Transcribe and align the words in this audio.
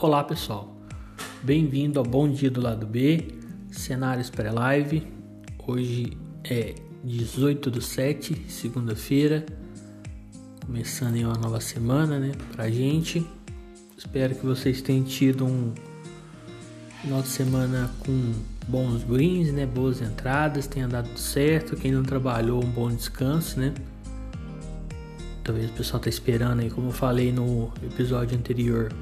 Olá 0.00 0.22
pessoal, 0.22 0.72
bem-vindo 1.42 1.98
ao 1.98 2.04
Bom 2.04 2.30
Dia 2.30 2.48
do 2.48 2.60
Lado 2.60 2.86
B, 2.86 3.34
cenários 3.68 4.30
pré-live. 4.30 5.04
Hoje 5.66 6.16
é 6.44 6.76
18 7.02 7.68
do 7.68 7.82
7, 7.82 8.44
segunda-feira, 8.48 9.44
começando 10.64 11.14
aí 11.14 11.24
uma 11.24 11.34
nova 11.34 11.60
semana 11.60 12.16
né, 12.20 12.30
pra 12.52 12.70
gente. 12.70 13.26
Espero 13.96 14.36
que 14.36 14.46
vocês 14.46 14.80
tenham 14.80 15.02
tido 15.02 15.44
um 15.44 15.74
final 17.02 17.20
de 17.20 17.28
semana 17.28 17.90
com 17.98 18.34
bons 18.68 19.02
greens, 19.02 19.52
né, 19.52 19.66
boas 19.66 20.00
entradas, 20.00 20.68
tenha 20.68 20.86
dado 20.86 21.18
certo. 21.18 21.74
Quem 21.74 21.90
não 21.90 22.04
trabalhou, 22.04 22.62
um 22.64 22.70
bom 22.70 22.88
descanso, 22.88 23.58
né? 23.58 23.74
Talvez 25.42 25.68
o 25.68 25.72
pessoal 25.72 26.00
tá 26.00 26.08
esperando 26.08 26.60
aí, 26.60 26.70
como 26.70 26.86
eu 26.86 26.92
falei 26.92 27.32
no 27.32 27.72
episódio 27.82 28.38
anterior, 28.38 28.92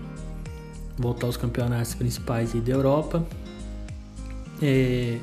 voltar 0.99 1.27
aos 1.27 1.37
campeonatos 1.37 1.95
principais 1.95 2.53
da 2.53 2.73
Europa. 2.73 3.25
É, 4.63 5.19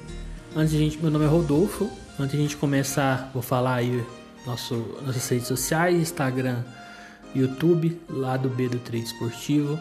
antes 0.56 0.72
de 0.72 0.78
gente, 0.78 0.98
meu 0.98 1.10
nome 1.10 1.26
é 1.26 1.28
Rodolfo. 1.28 1.90
Antes 2.20 2.32
de 2.32 2.38
a 2.38 2.42
gente 2.42 2.58
começar, 2.58 3.32
vou 3.34 3.42
falar 3.42 3.76
aí 3.76 4.04
nosso, 4.46 4.76
nossas 5.06 5.28
redes 5.28 5.48
sociais, 5.48 6.00
Instagram, 6.00 6.64
YouTube, 7.36 8.00
lado 8.10 8.50
B 8.50 8.70
do 8.70 8.78
Trade 8.80 9.06
Esportivo, 9.06 9.80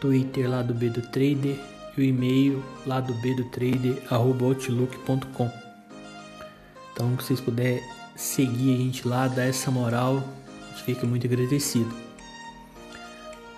Twitter, 0.00 0.48
lado 0.48 0.72
B 0.72 0.90
do 0.90 1.02
Trader 1.02 1.58
e 1.96 2.00
o 2.00 2.04
e-mail 2.04 2.62
lado 2.86 3.12
B 3.14 3.34
do 3.34 3.44
Trader, 3.46 4.00
arroba 4.10 4.46
outlook.com. 4.46 5.50
Então, 6.92 7.18
se 7.18 7.26
vocês 7.26 7.40
puderem 7.40 7.82
seguir 8.14 8.74
a 8.74 8.76
gente 8.78 9.06
lá, 9.06 9.28
dar 9.28 9.44
essa 9.44 9.70
moral, 9.70 10.22
a 10.64 10.68
gente 10.70 10.84
fica 10.84 11.06
muito 11.06 11.26
agradecido. 11.26 12.05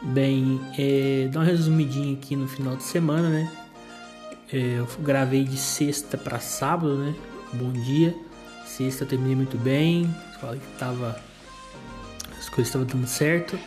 Bem, 0.01 0.61
é, 0.79 1.29
dá 1.33 1.41
uma 1.41 1.47
resumidinha 1.47 2.15
aqui 2.15 2.37
no 2.37 2.47
final 2.47 2.77
de 2.77 2.85
semana, 2.85 3.29
né? 3.29 3.53
É, 4.53 4.79
eu 4.79 4.89
gravei 5.01 5.45
de 5.45 5.57
sexta 5.57 6.17
para 6.17 6.39
sábado, 6.39 6.97
né? 6.97 7.15
Bom 7.53 7.73
dia. 7.73 8.15
Sexta 8.65 9.05
eu 9.05 9.09
terminei 9.09 9.35
muito 9.35 9.59
bem. 9.59 10.09
Falei 10.41 10.61
que 10.61 10.79
tava. 10.79 11.21
As 12.39 12.49
coisas 12.49 12.69
estavam 12.69 12.87
dando 12.87 13.07
certo. 13.09 13.59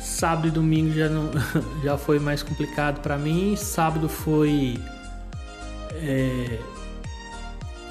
Sábado 0.00 0.48
e 0.48 0.50
domingo 0.50 0.92
já, 0.92 1.08
não, 1.08 1.30
já 1.82 1.96
foi 1.96 2.18
mais 2.18 2.42
complicado 2.42 3.00
para 3.00 3.16
mim. 3.16 3.56
Sábado 3.56 4.08
foi. 4.08 4.78
É, 5.94 6.60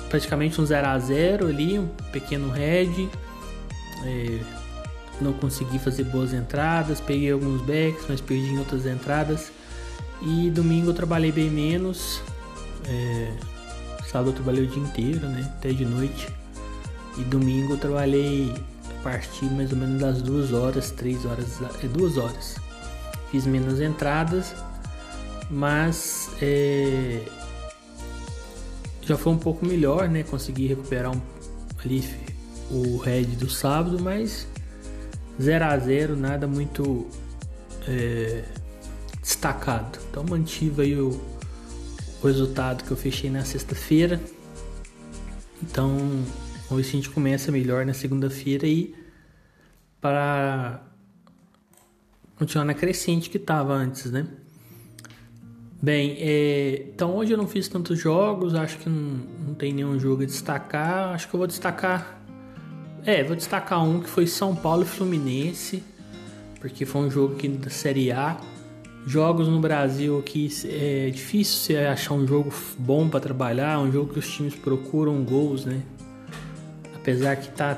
praticamente 0.07 0.61
um 0.61 0.66
0 0.66 0.88
a 0.88 1.00
0 1.00 1.47
ali, 1.47 1.79
um 1.79 1.88
pequeno 2.11 2.52
head. 2.52 3.09
É, 4.03 4.39
não 5.21 5.33
consegui 5.33 5.80
fazer 5.80 6.03
boas 6.05 6.33
entradas, 6.33 6.99
peguei 6.99 7.31
alguns 7.31 7.61
backs, 7.61 8.05
mas 8.08 8.21
perdi 8.21 8.53
em 8.53 8.59
outras 8.59 8.85
entradas. 8.85 9.52
E 10.22 10.49
domingo 10.49 10.89
eu 10.89 10.94
trabalhei 10.94 11.31
bem 11.31 11.49
menos. 11.49 12.22
É, 12.88 13.31
sábado 14.11 14.30
eu 14.30 14.33
trabalhei 14.33 14.63
o 14.63 14.67
dia 14.67 14.81
inteiro, 14.81 15.27
né? 15.27 15.52
Até 15.57 15.72
de 15.72 15.85
noite. 15.85 16.27
E 17.17 17.22
domingo 17.23 17.73
eu 17.73 17.77
trabalhei 17.77 18.53
a 18.89 19.03
partir 19.03 19.45
mais 19.45 19.72
ou 19.72 19.77
menos 19.77 20.02
das 20.02 20.22
duas 20.22 20.52
horas, 20.53 20.91
três 20.91 21.25
horas, 21.25 21.59
é 21.83 21.88
duas 21.88 22.17
horas. 22.17 22.55
Fiz 23.31 23.45
menos 23.45 23.81
entradas, 23.81 24.53
mas 25.50 26.29
é, 26.41 27.22
já 29.02 29.17
foi 29.17 29.33
um 29.33 29.38
pouco 29.38 29.66
melhor, 29.66 30.09
né? 30.09 30.23
Consegui 30.23 30.67
recuperar 30.67 31.11
um, 31.11 31.22
ali 31.83 32.03
o 32.72 32.97
head 32.97 33.35
do 33.35 33.50
sábado, 33.50 34.00
mas 34.02 34.47
0 35.41 35.66
a 35.66 35.78
0 35.78 36.16
nada 36.16 36.47
muito 36.47 37.08
é, 37.88 38.44
destacado. 39.22 40.00
Então 40.09 40.23
mantive 40.23 40.81
aí 40.81 40.95
o, 41.00 41.22
o 42.22 42.28
resultado 42.28 42.83
que 42.83 42.91
eu 42.91 42.97
fechei 42.97 43.30
na 43.30 43.44
sexta-feira. 43.44 44.19
Então 45.61 45.97
se 46.69 46.74
a 46.74 46.81
gente 46.81 47.09
começa 47.09 47.51
melhor 47.51 47.85
na 47.85 47.94
segunda-feira 47.94 48.68
e 48.68 48.95
para 50.01 50.81
continuar 52.38 52.66
na 52.66 52.74
crescente 52.74 53.29
que 53.29 53.38
estava 53.38 53.74
antes, 53.74 54.12
né? 54.12 54.28
Bem, 55.81 56.18
é, 56.19 56.88
então 56.94 57.16
hoje 57.16 57.31
eu 57.34 57.38
não 57.38 57.47
fiz 57.47 57.68
tantos 57.68 58.00
jogos, 58.00 58.56
acho 58.56 58.79
que 58.79 58.90
não, 58.90 59.19
não 59.47 59.53
tem 59.53 59.72
nenhum 59.72 60.00
jogo 60.00 60.24
a 60.24 60.25
destacar. 60.25 61.13
Acho 61.13 61.29
que 61.29 61.35
eu 61.35 61.38
vou 61.38 61.47
destacar 61.47 62.25
é, 63.05 63.23
vou 63.23 63.35
destacar 63.35 63.83
um 63.83 63.99
que 63.99 64.09
foi 64.09 64.27
São 64.27 64.55
Paulo 64.55 64.83
e 64.83 64.85
Fluminense, 64.85 65.83
porque 66.59 66.85
foi 66.85 67.01
um 67.01 67.11
jogo 67.11 67.35
aqui 67.35 67.47
da 67.47 67.69
Série 67.69 68.11
A. 68.11 68.38
Jogos 69.05 69.47
no 69.47 69.59
Brasil 69.59 70.17
aqui 70.17 70.49
é 70.66 71.11
difícil 71.11 71.59
você 71.59 71.77
achar 71.85 72.15
um 72.15 72.25
jogo 72.25 72.51
bom 72.79 73.07
para 73.07 73.19
trabalhar, 73.19 73.79
um 73.79 73.91
jogo 73.91 74.13
que 74.13 74.19
os 74.19 74.27
times 74.27 74.55
procuram 74.55 75.23
gols, 75.23 75.63
né? 75.63 75.81
Apesar 76.95 77.35
que 77.35 77.49
tá 77.49 77.77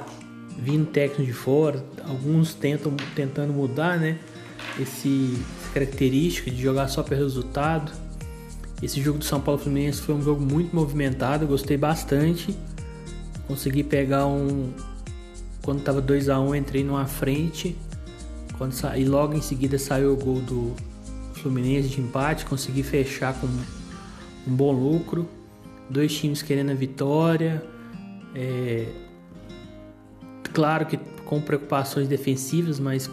vindo 0.57 0.85
técnico 0.85 1.25
de 1.25 1.33
fora, 1.33 1.83
alguns 2.07 2.53
tentam 2.53 2.95
tentando 3.13 3.51
mudar, 3.51 3.99
né? 3.99 4.17
Esse 4.79 5.37
essa 5.67 5.73
característica 5.73 6.49
de 6.49 6.61
jogar 6.61 6.87
só 6.87 7.03
pelo 7.03 7.21
resultado. 7.21 7.91
Esse 8.81 9.01
jogo 9.01 9.19
do 9.19 9.25
São 9.25 9.41
Paulo 9.41 9.59
Fluminense 9.59 10.01
foi 10.01 10.15
um 10.15 10.21
jogo 10.21 10.41
muito 10.41 10.75
movimentado, 10.75 11.45
gostei 11.45 11.77
bastante. 11.77 12.55
Consegui 13.47 13.83
pegar 13.83 14.27
um, 14.27 14.71
quando 15.67 15.83
tava 15.83 15.99
2 15.99 16.29
a 16.29 16.39
1 16.39 16.47
um, 16.47 16.55
entrei 16.55 16.81
numa 16.81 17.05
frente. 17.05 17.75
Quando 18.57 18.71
sa... 18.71 18.97
E 18.97 19.03
logo 19.03 19.33
em 19.33 19.41
seguida 19.41 19.77
saiu 19.77 20.13
o 20.13 20.15
gol 20.15 20.39
do 20.39 20.73
Fluminense 21.33 21.89
de 21.89 21.99
empate. 21.99 22.45
Consegui 22.45 22.83
fechar 22.83 23.33
com 23.33 23.47
um 23.47 24.55
bom 24.55 24.71
lucro. 24.71 25.27
Dois 25.89 26.15
times 26.15 26.41
querendo 26.41 26.69
a 26.69 26.73
vitória. 26.73 27.61
É... 28.33 28.87
Claro 30.53 30.85
que 30.85 30.95
com 31.25 31.41
preocupações 31.41 32.07
defensivas, 32.07 32.79
mas 32.79 33.11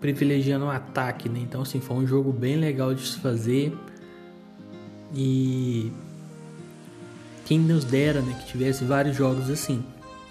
privilegiando 0.00 0.64
o 0.64 0.70
ataque, 0.70 1.28
né? 1.28 1.40
Então, 1.40 1.60
assim, 1.60 1.78
foi 1.78 1.98
um 1.98 2.06
jogo 2.06 2.32
bem 2.32 2.56
legal 2.56 2.94
de 2.94 3.06
se 3.06 3.18
fazer. 3.18 3.76
E 5.14 5.92
quem 7.44 7.58
nos 7.58 7.84
dera, 7.84 8.22
né, 8.22 8.34
que 8.40 8.46
tivesse 8.46 8.82
vários 8.82 9.14
jogos 9.14 9.50
assim 9.50 9.84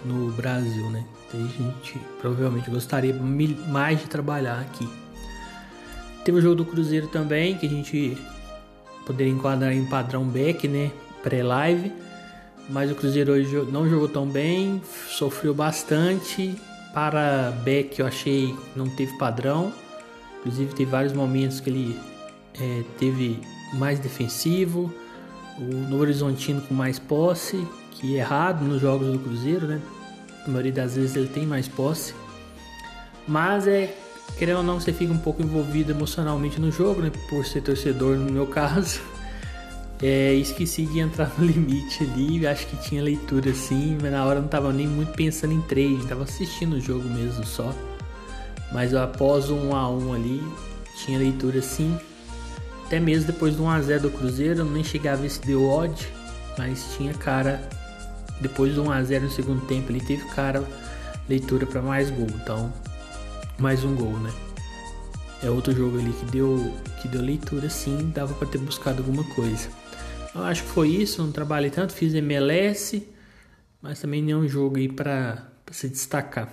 no 0.04 0.32
Brasil, 0.32 0.90
né? 0.90 1.06
A 1.32 1.36
gente 1.36 1.98
provavelmente 2.20 2.70
gostaria 2.70 3.14
mais 3.68 4.00
de 4.00 4.06
trabalhar 4.06 4.60
aqui. 4.60 4.88
Teve 6.24 6.38
o 6.38 6.40
jogo 6.40 6.56
do 6.56 6.64
Cruzeiro 6.64 7.08
também, 7.08 7.56
que 7.56 7.66
a 7.66 7.68
gente 7.68 8.16
poderia 9.06 9.32
enquadrar 9.32 9.72
em 9.72 9.84
padrão 9.84 10.24
back, 10.24 10.66
né? 10.66 10.90
Pré-live. 11.22 11.92
Mas 12.68 12.90
o 12.90 12.94
Cruzeiro 12.94 13.32
hoje 13.32 13.54
não 13.70 13.88
jogou 13.88 14.08
tão 14.08 14.26
bem, 14.26 14.82
sofreu 15.08 15.54
bastante. 15.54 16.56
Para 16.92 17.52
back 17.64 18.00
eu 18.00 18.06
achei 18.06 18.54
não 18.74 18.88
teve 18.88 19.16
padrão. 19.18 19.72
Inclusive 20.40 20.74
teve 20.74 20.90
vários 20.90 21.12
momentos 21.12 21.60
que 21.60 21.70
ele 21.70 22.00
é, 22.60 22.82
teve 22.98 23.38
mais 23.74 23.98
defensivo. 23.98 24.92
O 25.58 25.62
Novo 25.62 26.02
Horizontino 26.02 26.60
com 26.62 26.74
mais 26.74 26.98
posse, 26.98 27.66
que 27.92 28.16
é 28.16 28.18
errado 28.18 28.62
nos 28.64 28.80
jogos 28.80 29.12
do 29.12 29.18
Cruzeiro, 29.18 29.66
né? 29.66 29.80
A 30.46 30.50
maioria 30.50 30.72
das 30.72 30.94
vezes 30.94 31.16
ele 31.16 31.28
tem 31.28 31.44
mais 31.44 31.66
posse. 31.66 32.14
Mas 33.26 33.66
é, 33.66 33.94
querendo 34.38 34.58
ou 34.58 34.62
não, 34.62 34.78
você 34.78 34.92
fica 34.92 35.12
um 35.12 35.18
pouco 35.18 35.42
envolvido 35.42 35.90
emocionalmente 35.90 36.60
no 36.60 36.70
jogo, 36.70 37.02
né? 37.02 37.10
Por 37.28 37.44
ser 37.44 37.62
torcedor 37.62 38.16
no 38.16 38.30
meu 38.30 38.46
caso. 38.46 39.00
É, 40.02 40.34
esqueci 40.34 40.84
de 40.84 41.00
entrar 41.00 41.32
no 41.38 41.44
limite 41.46 42.04
ali, 42.04 42.46
acho 42.46 42.66
que 42.66 42.76
tinha 42.76 43.02
leitura 43.02 43.50
assim, 43.50 43.96
mas 44.00 44.12
na 44.12 44.24
hora 44.24 44.40
não 44.40 44.48
tava 44.48 44.70
nem 44.70 44.86
muito 44.86 45.12
pensando 45.12 45.54
em 45.54 45.60
trade, 45.62 46.06
tava 46.06 46.24
assistindo 46.24 46.74
o 46.74 46.80
jogo 46.80 47.08
mesmo 47.08 47.44
só. 47.46 47.72
Mas 48.70 48.94
após 48.94 49.48
1 49.48 49.74
a 49.74 49.88
1 49.88 50.12
ali, 50.12 50.42
tinha 50.96 51.18
leitura 51.18 51.62
sim. 51.62 51.96
Até 52.84 53.00
mesmo 53.00 53.26
depois 53.32 53.56
do 53.56 53.64
1 53.64 53.70
a 53.70 53.80
0 53.80 54.02
do 54.02 54.10
Cruzeiro, 54.10 54.60
eu 54.60 54.64
nem 54.64 54.84
chegava 54.84 55.18
a 55.18 55.22
ver 55.22 55.30
se 55.30 55.40
deu 55.40 55.66
odd, 55.66 56.06
mas 56.58 56.94
tinha 56.96 57.14
cara 57.14 57.66
depois 58.40 58.74
do 58.74 58.84
1x0 58.84 59.20
no 59.22 59.30
segundo 59.30 59.66
tempo, 59.66 59.90
ele 59.90 60.00
teve 60.00 60.24
cara 60.26 60.64
leitura 61.28 61.66
para 61.66 61.82
mais 61.82 62.10
gol. 62.10 62.28
Então, 62.42 62.72
mais 63.58 63.84
um 63.84 63.94
gol, 63.94 64.18
né? 64.18 64.32
É 65.42 65.50
outro 65.50 65.74
jogo 65.74 65.98
ali 65.98 66.12
que 66.12 66.24
deu, 66.26 66.74
que 67.00 67.08
deu 67.08 67.20
leitura, 67.20 67.68
sim, 67.68 68.10
dava 68.14 68.34
para 68.34 68.48
ter 68.48 68.58
buscado 68.58 68.98
alguma 68.98 69.24
coisa. 69.34 69.68
Eu 70.34 70.44
acho 70.44 70.62
que 70.62 70.68
foi 70.68 70.88
isso, 70.88 71.22
não 71.22 71.32
trabalhei 71.32 71.70
tanto, 71.70 71.92
fiz 71.92 72.14
MLS, 72.14 73.06
mas 73.80 74.00
também 74.00 74.22
nenhum 74.22 74.48
jogo 74.48 74.76
aí 74.76 74.88
para 74.88 75.46
se 75.70 75.88
destacar. 75.88 76.52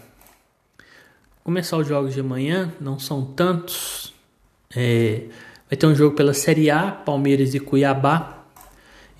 Começar 1.43 1.77
os 1.77 1.87
jogos 1.87 2.13
de 2.13 2.19
amanhã, 2.19 2.73
não 2.79 2.99
são 2.99 3.25
tantos. 3.25 4.13
É, 4.75 5.23
vai 5.69 5.77
ter 5.77 5.85
um 5.85 5.95
jogo 5.95 6.15
pela 6.15 6.33
Série 6.33 6.69
A, 6.69 6.91
Palmeiras 6.91 7.53
e 7.53 7.59
Cuiabá. 7.59 8.45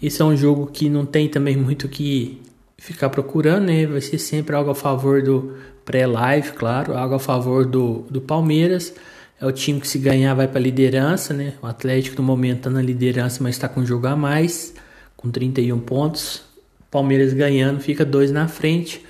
Esse 0.01 0.21
é 0.21 0.25
um 0.25 0.35
jogo 0.35 0.67
que 0.67 0.89
não 0.89 1.05
tem 1.05 1.29
também 1.29 1.55
muito 1.57 1.87
que 1.87 2.42
ficar 2.83 3.09
procurando, 3.09 3.67
né? 3.67 3.85
Vai 3.85 4.01
ser 4.01 4.17
sempre 4.17 4.53
algo 4.53 4.71
a 4.71 4.75
favor 4.75 5.23
do 5.23 5.53
pré-live, 5.85 6.51
claro, 6.51 6.97
algo 6.97 7.15
a 7.15 7.19
favor 7.19 7.65
do, 7.65 8.05
do 8.09 8.19
Palmeiras. 8.19 8.93
É 9.39 9.45
o 9.45 9.51
time 9.53 9.79
que 9.79 9.87
se 9.87 9.97
ganhar 9.97 10.33
vai 10.33 10.49
para 10.49 10.59
a 10.59 10.61
liderança, 10.61 11.33
né? 11.33 11.53
O 11.61 11.65
Atlético 11.65 12.21
no 12.21 12.27
momento 12.27 12.57
está 12.57 12.69
na 12.69 12.81
liderança, 12.81 13.41
mas 13.41 13.55
está 13.55 13.69
com 13.69 13.79
um 13.79 13.85
jogo 13.85 14.07
a 14.07 14.17
mais, 14.17 14.73
com 15.15 15.31
31 15.31 15.79
pontos. 15.79 16.43
Palmeiras 16.91 17.31
ganhando, 17.33 17.79
fica 17.79 18.03
dois 18.03 18.31
na 18.31 18.49
frente. 18.49 19.03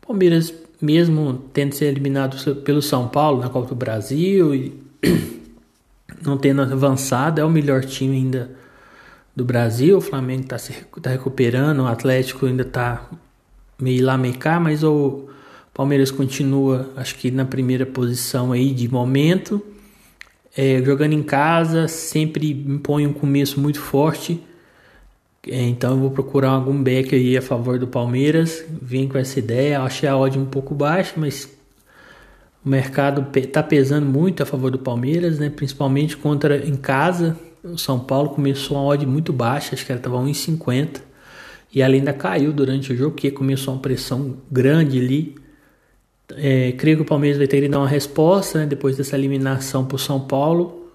Palmeiras, 0.00 0.52
mesmo 0.80 1.44
tendo 1.52 1.74
sido 1.74 1.88
eliminado 1.88 2.54
pelo 2.62 2.80
São 2.80 3.08
Paulo 3.08 3.42
na 3.42 3.50
Copa 3.50 3.68
do 3.68 3.74
Brasil 3.74 4.54
e 4.54 4.72
não 6.24 6.38
tendo 6.38 6.62
avançado, 6.62 7.42
é 7.42 7.44
o 7.44 7.50
melhor 7.50 7.84
time 7.84 8.16
ainda 8.16 8.50
do 9.38 9.44
Brasil. 9.44 9.98
O 9.98 10.00
Flamengo 10.00 10.42
está 10.42 10.56
tá 11.00 11.10
recuperando, 11.10 11.80
o 11.80 11.86
Atlético 11.86 12.46
ainda 12.46 12.62
está 12.62 13.08
meio 13.80 14.04
lá, 14.04 14.18
meio 14.18 14.36
cá, 14.36 14.58
mas 14.58 14.82
o 14.82 15.28
Palmeiras 15.72 16.10
continua, 16.10 16.90
acho 16.96 17.14
que 17.14 17.30
na 17.30 17.44
primeira 17.44 17.86
posição 17.86 18.50
aí 18.50 18.74
de 18.74 18.88
momento. 18.88 19.64
É, 20.56 20.82
jogando 20.82 21.12
em 21.12 21.22
casa, 21.22 21.86
sempre 21.86 22.50
impõe 22.50 23.06
um 23.06 23.12
começo 23.12 23.60
muito 23.60 23.80
forte. 23.80 24.42
É, 25.46 25.62
então 25.62 25.92
eu 25.92 25.98
vou 25.98 26.10
procurar 26.10 26.50
algum 26.50 26.82
back 26.82 27.14
aí 27.14 27.38
a 27.38 27.42
favor 27.42 27.78
do 27.78 27.86
Palmeiras. 27.86 28.64
Vem 28.82 29.06
com 29.06 29.18
essa 29.18 29.38
ideia. 29.38 29.80
Achei 29.80 30.08
a 30.08 30.16
odd 30.16 30.36
um 30.36 30.46
pouco 30.46 30.74
baixa, 30.74 31.12
mas 31.16 31.48
o 32.64 32.68
mercado 32.68 33.24
está 33.38 33.62
pesando 33.62 34.06
muito 34.06 34.42
a 34.42 34.46
favor 34.46 34.72
do 34.72 34.80
Palmeiras, 34.80 35.38
né? 35.38 35.48
principalmente 35.48 36.16
contra 36.16 36.66
em 36.66 36.74
casa. 36.74 37.36
O 37.62 37.76
São 37.76 37.98
Paulo 37.98 38.30
começou 38.30 38.76
uma 38.76 38.84
odd 38.84 39.04
muito 39.06 39.32
baixa, 39.32 39.74
acho 39.74 39.84
que 39.84 39.92
ela 39.92 39.98
estava 39.98 40.18
1,50. 40.18 41.00
E 41.74 41.82
ela 41.82 41.94
ainda 41.94 42.12
caiu 42.12 42.52
durante 42.52 42.92
o 42.92 42.96
jogo, 42.96 43.12
porque 43.12 43.30
começou 43.30 43.74
uma 43.74 43.80
pressão 43.80 44.36
grande 44.50 44.98
ali. 44.98 45.36
É, 46.36 46.72
creio 46.72 46.98
que 46.98 47.02
o 47.02 47.06
Palmeiras 47.06 47.38
vai 47.38 47.46
ter 47.46 47.60
que 47.60 47.68
dar 47.68 47.78
uma 47.78 47.88
resposta 47.88 48.60
né, 48.60 48.66
depois 48.66 48.96
dessa 48.96 49.16
eliminação 49.16 49.84
para 49.84 49.96
o 49.96 49.98
São 49.98 50.20
Paulo. 50.20 50.90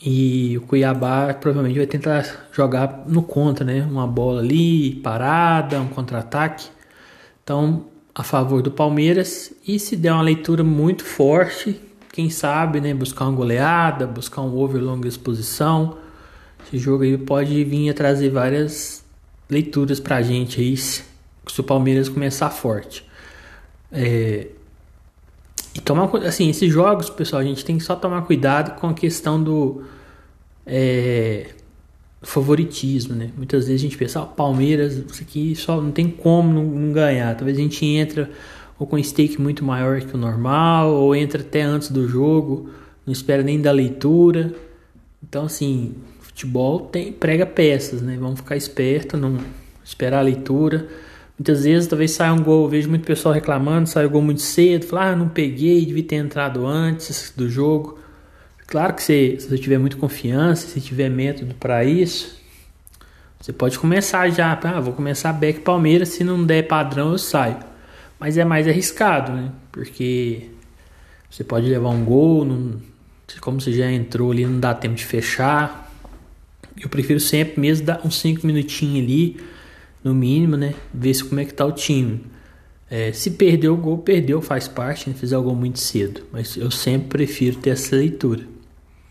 E 0.00 0.56
o 0.56 0.60
Cuiabá 0.62 1.34
provavelmente 1.34 1.76
vai 1.76 1.86
tentar 1.86 2.48
jogar 2.52 3.04
no 3.06 3.22
contra, 3.22 3.64
né? 3.64 3.82
Uma 3.82 4.06
bola 4.06 4.40
ali, 4.40 4.94
parada, 4.96 5.80
um 5.80 5.88
contra-ataque. 5.88 6.68
Então, 7.42 7.84
a 8.14 8.22
favor 8.22 8.62
do 8.62 8.70
Palmeiras. 8.70 9.52
E 9.66 9.78
se 9.78 9.96
der 9.96 10.12
uma 10.12 10.22
leitura 10.22 10.62
muito 10.62 11.04
forte, 11.04 11.80
quem 12.18 12.30
sabe, 12.30 12.80
né? 12.80 12.92
Buscar 12.92 13.26
uma 13.26 13.36
goleada, 13.36 14.04
buscar 14.04 14.42
um 14.42 14.52
over 14.56 14.82
longa 14.82 15.06
exposição. 15.06 15.98
Esse 16.66 16.76
jogo 16.76 17.04
aí 17.04 17.16
pode 17.16 17.62
vir 17.62 17.90
a 17.90 17.94
trazer 17.94 18.28
várias 18.28 19.04
leituras 19.48 20.00
pra 20.00 20.20
gente 20.20 20.60
aí, 20.60 20.76
se 20.76 21.04
o 21.56 21.62
Palmeiras 21.62 22.08
começar 22.08 22.50
forte. 22.50 23.06
É, 23.92 24.48
e 25.72 25.80
tomar 25.80 26.12
assim, 26.26 26.50
esses 26.50 26.72
jogos, 26.72 27.08
pessoal, 27.08 27.40
a 27.40 27.44
gente 27.44 27.64
tem 27.64 27.78
que 27.78 27.84
só 27.84 27.94
tomar 27.94 28.22
cuidado 28.22 28.76
com 28.80 28.88
a 28.88 28.94
questão 28.94 29.40
do 29.40 29.84
é, 30.66 31.50
favoritismo, 32.20 33.14
né? 33.14 33.30
Muitas 33.36 33.68
vezes 33.68 33.80
a 33.80 33.84
gente 33.84 33.96
pensa, 33.96 34.22
ah, 34.22 34.26
Palmeiras, 34.26 34.96
isso 34.96 35.22
aqui 35.22 35.54
só 35.54 35.80
não 35.80 35.92
tem 35.92 36.10
como 36.10 36.52
não, 36.52 36.64
não, 36.64 36.92
ganhar. 36.92 37.36
Talvez 37.36 37.56
a 37.56 37.60
gente 37.60 37.86
entra 37.86 38.28
ou 38.78 38.86
com 38.86 39.02
stake 39.02 39.40
muito 39.40 39.64
maior 39.64 40.00
que 40.00 40.14
o 40.14 40.18
normal, 40.18 40.92
ou 40.92 41.14
entra 41.14 41.42
até 41.42 41.62
antes 41.62 41.90
do 41.90 42.08
jogo, 42.08 42.70
não 43.04 43.12
espera 43.12 43.42
nem 43.42 43.60
da 43.60 43.72
leitura. 43.72 44.54
Então, 45.22 45.46
assim, 45.46 45.94
futebol 46.20 46.80
tem 46.80 47.12
prega 47.12 47.44
peças, 47.44 48.00
né? 48.00 48.16
Vamos 48.18 48.40
ficar 48.40 48.56
esperto, 48.56 49.16
não 49.16 49.38
esperar 49.84 50.20
a 50.20 50.22
leitura. 50.22 50.86
Muitas 51.36 51.64
vezes 51.64 51.88
talvez 51.88 52.12
saia 52.12 52.32
um 52.32 52.42
gol, 52.42 52.68
vejo 52.68 52.88
muito 52.88 53.04
pessoal 53.04 53.34
reclamando, 53.34 53.88
sai 53.88 54.06
o 54.06 54.10
gol 54.10 54.22
muito 54.22 54.42
cedo, 54.42 54.86
fala, 54.86 55.10
ah, 55.10 55.16
não 55.16 55.28
peguei, 55.28 55.84
devia 55.84 56.02
ter 56.02 56.16
entrado 56.16 56.66
antes 56.66 57.32
do 57.36 57.48
jogo. 57.48 57.98
Claro 58.66 58.94
que 58.94 59.02
você, 59.02 59.36
se 59.38 59.48
você 59.48 59.56
tiver 59.56 59.78
muito 59.78 59.96
confiança, 59.96 60.66
se 60.66 60.80
tiver 60.80 61.08
método 61.08 61.54
para 61.54 61.84
isso, 61.84 62.36
você 63.40 63.52
pode 63.52 63.78
começar 63.78 64.28
já, 64.30 64.58
ah, 64.62 64.80
vou 64.80 64.92
começar 64.92 65.32
back 65.32 65.60
Palmeiras, 65.60 66.10
se 66.10 66.24
não 66.24 66.44
der 66.44 66.66
padrão 66.66 67.12
eu 67.12 67.18
saio. 67.18 67.67
Mas 68.18 68.36
é 68.36 68.44
mais 68.44 68.66
arriscado, 68.66 69.32
né? 69.32 69.52
Porque 69.70 70.50
você 71.30 71.44
pode 71.44 71.68
levar 71.68 71.90
um 71.90 72.04
gol, 72.04 72.44
não, 72.44 72.80
como 73.40 73.60
você 73.60 73.72
já 73.72 73.90
entrou 73.90 74.32
ali, 74.32 74.44
não 74.44 74.58
dá 74.58 74.74
tempo 74.74 74.94
de 74.94 75.04
fechar. 75.04 75.92
Eu 76.80 76.88
prefiro 76.88 77.20
sempre 77.20 77.60
mesmo 77.60 77.86
dar 77.86 78.00
uns 78.04 78.18
5 78.18 78.46
minutinhos 78.46 79.04
ali 79.04 79.36
no 80.02 80.14
mínimo, 80.14 80.56
né? 80.56 80.74
Ver 80.92 81.14
se 81.14 81.24
como 81.24 81.40
é 81.40 81.44
que 81.44 81.54
tá 81.54 81.64
o 81.64 81.72
time. 81.72 82.24
É, 82.90 83.12
se 83.12 83.32
perder 83.32 83.68
o 83.68 83.76
gol, 83.76 83.98
perdeu, 83.98 84.40
faz 84.40 84.66
parte, 84.66 85.10
né? 85.10 85.16
fizer 85.18 85.36
o 85.36 85.42
gol 85.42 85.54
muito 85.54 85.78
cedo. 85.78 86.22
Mas 86.32 86.56
eu 86.56 86.70
sempre 86.70 87.08
prefiro 87.08 87.56
ter 87.56 87.70
essa 87.70 87.94
leitura. 87.94 88.44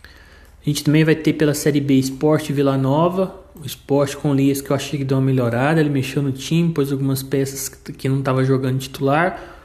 A 0.04 0.70
gente 0.70 0.84
também 0.84 1.04
vai 1.04 1.16
ter 1.16 1.34
pela 1.34 1.54
Série 1.54 1.80
B 1.80 1.94
Esporte 1.94 2.52
Vila 2.52 2.78
Nova. 2.78 3.47
O 3.62 3.66
Esporte 3.66 4.16
com 4.16 4.32
o 4.32 4.34
Lias 4.34 4.62
que 4.62 4.72
eu 4.72 4.76
achei 4.76 5.00
que 5.00 5.06
deu 5.06 5.18
uma 5.18 5.26
melhorada. 5.26 5.80
Ele 5.80 5.90
mexeu 5.90 6.22
no 6.22 6.32
time, 6.32 6.72
pôs 6.74 6.92
algumas 6.92 7.24
peças 7.24 7.70
que 7.70 8.08
não 8.08 8.20
estava 8.20 8.44
jogando 8.44 8.80
titular. 8.80 9.56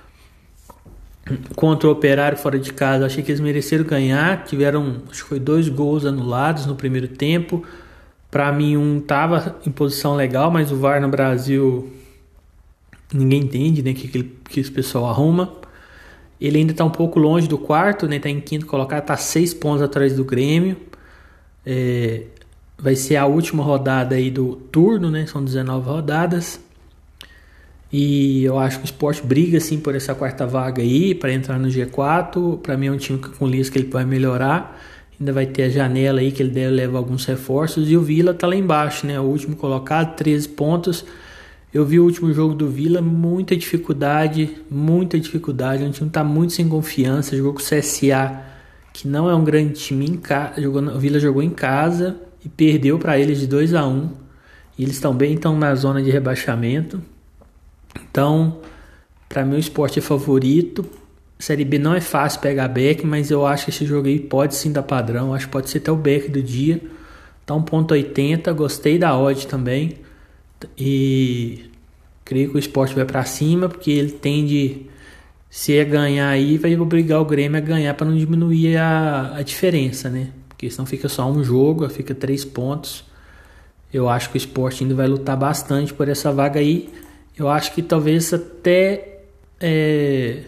Contra 1.54 1.88
o 1.88 1.92
Operário 1.92 2.36
fora 2.36 2.58
de 2.58 2.72
casa, 2.72 3.06
achei 3.06 3.22
que 3.22 3.30
eles 3.30 3.40
mereceram 3.40 3.84
ganhar. 3.84 4.44
Tiveram, 4.44 5.02
acho 5.10 5.22
que 5.22 5.28
foi 5.28 5.38
dois 5.38 5.68
gols 5.68 6.04
anulados 6.04 6.66
no 6.66 6.74
primeiro 6.74 7.08
tempo. 7.08 7.64
Para 8.30 8.50
mim, 8.50 8.76
um 8.76 9.00
tava 9.00 9.60
em 9.66 9.70
posição 9.70 10.16
legal, 10.16 10.50
mas 10.50 10.72
o 10.72 10.76
VAR 10.76 11.00
no 11.00 11.08
Brasil 11.08 11.92
ninguém 13.12 13.42
entende, 13.42 13.82
né? 13.82 13.92
Que, 13.92 14.08
que, 14.08 14.22
que 14.22 14.60
esse 14.60 14.70
pessoal 14.70 15.06
arruma. 15.06 15.52
Ele 16.40 16.58
ainda 16.58 16.72
está 16.72 16.84
um 16.84 16.90
pouco 16.90 17.20
longe 17.20 17.46
do 17.46 17.56
quarto, 17.58 18.08
né? 18.08 18.18
Tá 18.18 18.28
em 18.28 18.40
quinto 18.40 18.66
colocado, 18.66 19.04
tá 19.04 19.16
seis 19.16 19.54
pontos 19.54 19.82
atrás 19.82 20.16
do 20.16 20.24
Grêmio. 20.24 20.76
É, 21.64 22.22
vai 22.82 22.96
ser 22.96 23.14
a 23.14 23.26
última 23.26 23.62
rodada 23.62 24.16
aí 24.16 24.28
do 24.28 24.56
turno, 24.56 25.08
né? 25.08 25.24
São 25.26 25.42
19 25.42 25.88
rodadas. 25.88 26.58
E 27.92 28.42
eu 28.42 28.58
acho 28.58 28.78
que 28.78 28.84
o 28.84 28.86
Sport 28.86 29.22
briga 29.22 29.58
assim 29.58 29.78
por 29.78 29.94
essa 29.94 30.14
quarta 30.14 30.46
vaga 30.46 30.82
aí 30.82 31.14
para 31.14 31.32
entrar 31.32 31.58
no 31.60 31.68
G4. 31.68 32.58
Para 32.58 32.76
mim 32.76 32.86
é 32.86 32.92
um 32.92 32.96
time 32.96 33.20
com 33.20 33.46
Lias 33.46 33.70
que 33.70 33.78
ele 33.78 33.88
vai 33.88 34.04
melhorar. 34.04 34.80
Ainda 35.20 35.32
vai 35.32 35.46
ter 35.46 35.64
a 35.64 35.68
janela 35.68 36.20
aí 36.20 36.32
que 36.32 36.42
ele 36.42 36.50
deve 36.50 36.74
levar 36.74 36.98
alguns 36.98 37.24
reforços. 37.24 37.88
E 37.88 37.96
o 37.96 38.02
Vila 38.02 38.34
tá 38.34 38.48
lá 38.48 38.56
embaixo, 38.56 39.06
né? 39.06 39.20
O 39.20 39.24
último 39.24 39.54
colocado, 39.54 40.16
13 40.16 40.48
pontos. 40.48 41.04
Eu 41.72 41.86
vi 41.86 42.00
o 42.00 42.04
último 42.04 42.32
jogo 42.32 42.54
do 42.54 42.68
Vila, 42.68 43.00
muita 43.00 43.56
dificuldade, 43.56 44.56
muita 44.68 45.20
dificuldade. 45.20 45.84
O 45.84 45.90
time 45.90 46.10
tá 46.10 46.24
muito 46.24 46.54
sem 46.54 46.68
confiança. 46.68 47.36
Jogou 47.36 47.52
com 47.52 47.60
o 47.60 47.62
CSA, 47.62 48.42
que 48.92 49.06
não 49.06 49.30
é 49.30 49.34
um 49.34 49.44
grande 49.44 49.74
time 49.74 50.06
em 50.06 50.16
casa. 50.16 50.60
O 50.68 50.98
Vila 50.98 51.20
jogou 51.20 51.42
em 51.42 51.50
casa 51.50 52.31
e 52.44 52.48
perdeu 52.48 52.98
para 52.98 53.18
eles 53.18 53.40
de 53.40 53.46
2 53.46 53.74
a 53.74 53.86
1 53.86 53.90
um. 53.90 54.10
Eles 54.78 55.00
também 55.00 55.34
estão 55.34 55.58
na 55.58 55.74
zona 55.74 56.02
de 56.02 56.10
rebaixamento. 56.10 57.00
Então, 58.10 58.60
para 59.28 59.44
mim 59.44 59.56
o 59.56 59.58
esporte 59.58 59.98
é 59.98 60.02
favorito 60.02 60.84
Série 61.42 61.64
B 61.64 61.76
não 61.76 61.92
é 61.92 62.00
fácil 62.00 62.40
pegar 62.40 62.68
back, 62.68 63.04
mas 63.04 63.28
eu 63.28 63.44
acho 63.44 63.64
que 63.64 63.70
esse 63.70 63.84
jogo 63.84 64.06
aí 64.06 64.20
pode 64.20 64.54
sim 64.54 64.70
dar 64.70 64.84
padrão. 64.84 65.34
Acho 65.34 65.46
que 65.46 65.52
pode 65.52 65.68
ser 65.70 65.78
até 65.78 65.90
o 65.90 65.96
back 65.96 66.30
do 66.30 66.40
dia. 66.40 66.80
Tá 67.44 67.52
1.80, 67.52 68.54
gostei 68.54 68.96
da 68.96 69.18
odd 69.18 69.48
também. 69.48 69.96
E 70.78 71.64
creio 72.24 72.50
que 72.50 72.56
o 72.56 72.58
esporte 72.60 72.94
vai 72.94 73.04
para 73.04 73.24
cima, 73.24 73.68
porque 73.68 73.90
ele 73.90 74.12
tende 74.12 74.86
se 75.50 75.76
é 75.76 75.84
ganhar 75.84 76.28
aí, 76.28 76.56
vai 76.58 76.76
obrigar 76.78 77.20
o 77.20 77.24
Grêmio 77.24 77.58
a 77.58 77.60
ganhar 77.60 77.92
para 77.94 78.06
não 78.06 78.16
diminuir 78.16 78.76
a, 78.76 79.38
a 79.38 79.42
diferença, 79.42 80.08
né? 80.08 80.28
Porque 80.62 80.70
senão 80.70 80.86
fica 80.86 81.08
só 81.08 81.28
um 81.28 81.42
jogo, 81.42 81.88
fica 81.88 82.14
três 82.14 82.44
pontos. 82.44 83.04
Eu 83.92 84.08
acho 84.08 84.30
que 84.30 84.36
o 84.36 84.38
esporte 84.38 84.84
ainda 84.84 84.94
vai 84.94 85.08
lutar 85.08 85.36
bastante 85.36 85.92
por 85.92 86.08
essa 86.08 86.30
vaga 86.30 86.60
aí. 86.60 86.88
Eu 87.36 87.48
acho 87.48 87.74
que 87.74 87.82
talvez 87.82 88.32
até 88.32 89.24
é, 89.60 90.44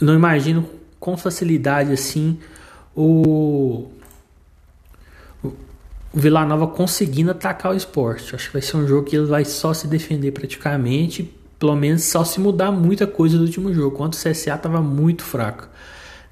não 0.00 0.14
imagino 0.14 0.64
com 1.00 1.16
facilidade 1.16 1.90
assim 1.90 2.38
o, 2.94 3.90
o 5.42 5.52
Vila 6.14 6.44
Nova 6.44 6.68
conseguindo 6.68 7.32
atacar 7.32 7.72
o 7.72 7.74
esporte. 7.74 8.32
Acho 8.32 8.46
que 8.46 8.52
vai 8.52 8.62
ser 8.62 8.76
um 8.76 8.86
jogo 8.86 9.08
que 9.08 9.16
ele 9.16 9.26
vai 9.26 9.44
só 9.44 9.74
se 9.74 9.88
defender 9.88 10.30
praticamente, 10.30 11.34
pelo 11.58 11.74
menos 11.74 12.04
só 12.04 12.22
se 12.22 12.38
mudar 12.38 12.70
muita 12.70 13.08
coisa 13.08 13.36
do 13.36 13.42
último 13.42 13.74
jogo. 13.74 13.96
Quanto 13.96 14.14
o 14.14 14.16
CSA 14.16 14.54
estava 14.54 14.80
muito 14.80 15.24
fraco. 15.24 15.68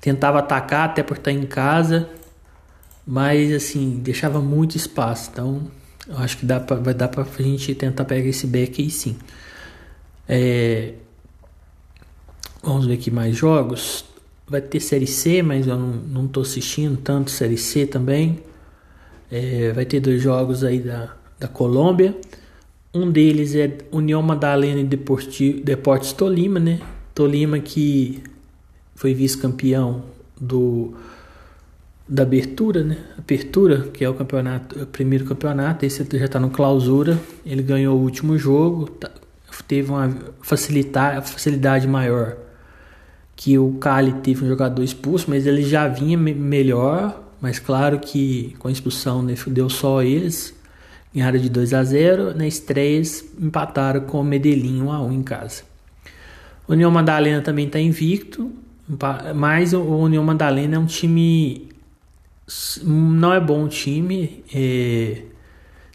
Tentava 0.00 0.38
atacar 0.38 0.90
até 0.90 1.02
por 1.02 1.16
estar 1.16 1.32
em 1.32 1.44
casa, 1.44 2.08
mas 3.06 3.52
assim, 3.52 4.00
deixava 4.02 4.40
muito 4.40 4.76
espaço. 4.76 5.30
Então, 5.32 5.70
eu 6.08 6.18
acho 6.18 6.38
que 6.38 6.46
dá 6.46 6.60
pra, 6.60 6.76
vai 6.76 6.94
dar 6.94 7.08
pra 7.08 7.24
gente 7.38 7.74
tentar 7.74 8.04
pegar 8.04 8.28
esse 8.28 8.46
back 8.46 8.82
aí 8.82 8.90
sim. 8.90 9.16
É, 10.28 10.94
Vamos 12.66 12.84
ver 12.84 12.94
aqui 12.94 13.12
mais 13.12 13.36
jogos. 13.36 14.04
Vai 14.48 14.60
ter 14.60 14.80
Série 14.80 15.06
C, 15.06 15.40
mas 15.40 15.68
eu 15.68 15.78
não, 15.78 16.26
não 16.26 16.42
assistindo 16.42 16.96
tanto 16.96 17.30
Série 17.30 17.56
C 17.56 17.86
também. 17.86 18.40
É, 19.30 19.70
vai 19.70 19.84
ter 19.84 20.00
dois 20.00 20.20
jogos 20.20 20.64
aí 20.64 20.80
da, 20.80 21.14
da 21.38 21.46
Colômbia. 21.46 22.16
Um 22.92 23.08
deles 23.08 23.54
é 23.54 23.78
União 23.92 24.20
Madalena 24.20 24.80
e 24.80 24.84
Deportes 24.84 26.12
Tolima, 26.12 26.58
né? 26.58 26.80
Tolima 27.14 27.60
que 27.60 28.20
foi 28.96 29.14
vice-campeão 29.14 30.02
do 30.40 30.92
da 32.08 32.22
abertura, 32.22 32.84
né? 32.84 32.98
Apertura, 33.18 33.88
que 33.92 34.04
é 34.04 34.08
o 34.08 34.14
campeonato, 34.14 34.82
o 34.82 34.86
primeiro 34.86 35.24
campeonato, 35.24 35.84
esse 35.84 36.06
já 36.12 36.24
está 36.24 36.38
no 36.38 36.50
clausura. 36.50 37.18
Ele 37.44 37.62
ganhou 37.62 37.98
o 37.98 38.02
último 38.02 38.38
jogo, 38.38 38.88
tá, 38.88 39.10
teve 39.66 39.90
uma 39.90 40.14
facilitar, 40.40 41.20
facilidade 41.22 41.86
maior 41.86 42.36
que 43.36 43.58
o 43.58 43.74
Cali 43.74 44.12
teve 44.14 44.44
um 44.44 44.48
jogador 44.48 44.82
expulso, 44.82 45.26
mas 45.28 45.46
ele 45.46 45.62
já 45.62 45.86
vinha 45.86 46.16
me 46.16 46.32
melhor, 46.32 47.22
mas 47.38 47.58
claro 47.58 48.00
que 48.00 48.56
com 48.58 48.66
a 48.66 48.72
expulsão 48.72 49.22
né, 49.22 49.34
deu 49.48 49.68
só 49.68 50.02
eles. 50.02 50.54
Ganharam 51.14 51.38
de 51.38 51.50
2 51.50 51.74
a 51.74 51.84
0 51.84 52.34
na 52.34 52.46
estreia 52.46 53.00
empataram 53.38 54.00
com 54.02 54.20
o 54.20 54.24
Medellín 54.24 54.82
1 54.82 54.92
a 54.92 55.02
1 55.02 55.12
em 55.12 55.22
casa. 55.22 55.62
O 56.66 56.72
União 56.72 56.90
Madalena 56.90 57.42
também 57.42 57.66
está 57.66 57.78
invicto, 57.78 58.50
mas 59.34 59.72
o 59.74 59.82
União 59.82 60.24
Madalena 60.24 60.76
é 60.76 60.78
um 60.78 60.86
time 60.86 61.68
não 62.84 63.32
é 63.32 63.40
bom 63.40 63.66
time, 63.66 64.44
é, 64.54 65.22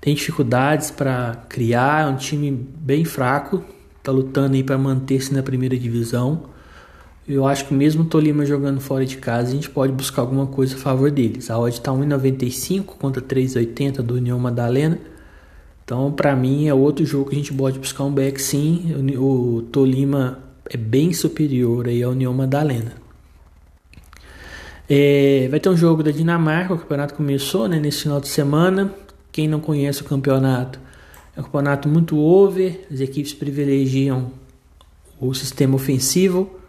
tem 0.02 0.14
dificuldades 0.14 0.92
para 0.92 1.46
criar, 1.48 2.04
é 2.04 2.08
um 2.08 2.18
time 2.18 2.52
bem 2.52 3.06
fraco, 3.06 3.64
está 3.98 4.12
lutando 4.12 4.56
aí 4.56 4.64
para 4.64 4.78
manter-se 4.78 5.34
na 5.34 5.42
primeira 5.42 5.78
divisão. 5.78 6.50
Eu 7.28 7.48
acho 7.48 7.68
que 7.68 7.74
mesmo 7.74 8.04
o 8.04 8.06
Tolima 8.06 8.46
jogando 8.46 8.82
fora 8.82 9.06
de 9.06 9.18
casa, 9.18 9.50
a 9.50 9.52
gente 9.54 9.70
pode 9.70 9.94
buscar 9.94 10.24
alguma 10.24 10.48
coisa 10.48 10.76
a 10.76 10.80
favor 10.80 11.10
deles. 11.10 11.50
A 11.50 11.58
odd 11.58 11.74
está 11.74 11.92
1,95 11.92 12.84
contra 12.86 13.22
3,80 13.22 14.02
do 14.02 14.16
União 14.16 14.38
Madalena. 14.40 15.00
Então, 15.86 16.12
para 16.12 16.36
mim, 16.36 16.68
é 16.68 16.74
outro 16.74 17.06
jogo 17.06 17.30
que 17.30 17.36
a 17.36 17.38
gente 17.38 17.54
pode 17.54 17.80
buscar 17.80 18.04
um 18.04 18.12
back 18.12 18.42
sim. 18.42 18.94
O 19.18 19.62
Tolima 19.72 20.40
é 20.70 20.76
bem 20.76 21.14
superior 21.14 21.88
aí 21.88 22.02
ao 22.02 22.12
União 22.12 22.34
Madalena. 22.34 23.01
É, 24.94 25.48
vai 25.50 25.58
ter 25.58 25.70
um 25.70 25.78
jogo 25.78 26.04
da 26.04 26.12
Dinamarca, 26.12 26.74
o 26.74 26.78
campeonato 26.78 27.14
começou 27.14 27.66
né, 27.66 27.80
nesse 27.80 28.02
final 28.02 28.20
de 28.20 28.28
semana. 28.28 28.94
Quem 29.32 29.48
não 29.48 29.62
conhece 29.62 30.02
o 30.02 30.04
campeonato, 30.04 30.82
é 31.34 31.40
um 31.40 31.44
campeonato 31.46 31.88
muito 31.88 32.18
over, 32.18 32.86
as 32.92 33.00
equipes 33.00 33.34
privilegiam 33.34 34.34
o 35.18 35.34
sistema 35.34 35.76
ofensivo. 35.76 36.60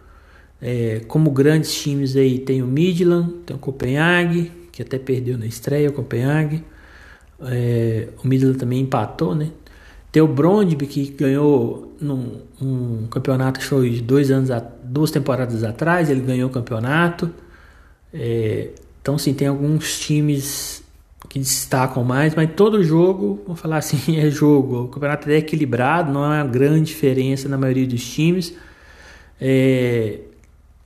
É, 0.61 1.01
como 1.09 1.33
grandes 1.33 1.75
times 1.75 2.15
aí 2.15 2.39
tem 2.39 2.63
o 2.63 2.67
Midland, 2.69 3.29
tem 3.45 3.57
o 3.57 3.59
Copenhague, 3.59 4.53
que 4.71 4.83
até 4.83 5.01
perdeu 5.01 5.37
na 5.37 5.47
estreia, 5.47 5.91
o 5.91 5.93
Copenhague. 5.93 6.63
É, 7.41 8.07
o 8.23 8.29
Midland 8.29 8.57
também 8.57 8.79
empatou, 8.83 9.35
né? 9.35 9.51
Tem 10.13 10.23
o 10.23 10.29
Brondby, 10.29 10.87
que 10.87 11.07
ganhou 11.11 11.97
num 12.01 12.41
um 12.61 13.09
campeonato 13.09 13.61
foi 13.61 14.01
dois 14.01 14.31
anos, 14.31 14.49
duas 14.85 15.11
temporadas 15.11 15.65
atrás, 15.65 16.09
ele 16.09 16.21
ganhou 16.21 16.49
o 16.49 16.53
campeonato. 16.53 17.29
É, 18.13 18.69
então, 19.01 19.19
sim, 19.19 19.35
tem 19.35 19.49
alguns 19.49 19.99
times 19.99 20.83
que 21.29 21.39
destacam 21.39 22.05
mais, 22.05 22.35
mas 22.35 22.51
todo 22.55 22.83
jogo, 22.85 23.43
vou 23.47 23.57
falar 23.57 23.79
assim, 23.79 24.19
é 24.21 24.31
jogo. 24.31 24.85
O 24.85 24.89
campeonato 24.89 25.31
é 25.31 25.39
equilibrado, 25.39 26.13
não 26.13 26.21
uma 26.23 26.45
grande 26.45 26.87
diferença 26.87 27.49
na 27.49 27.57
maioria 27.57 27.87
dos 27.87 28.05
times. 28.05 28.55
É 29.41 30.21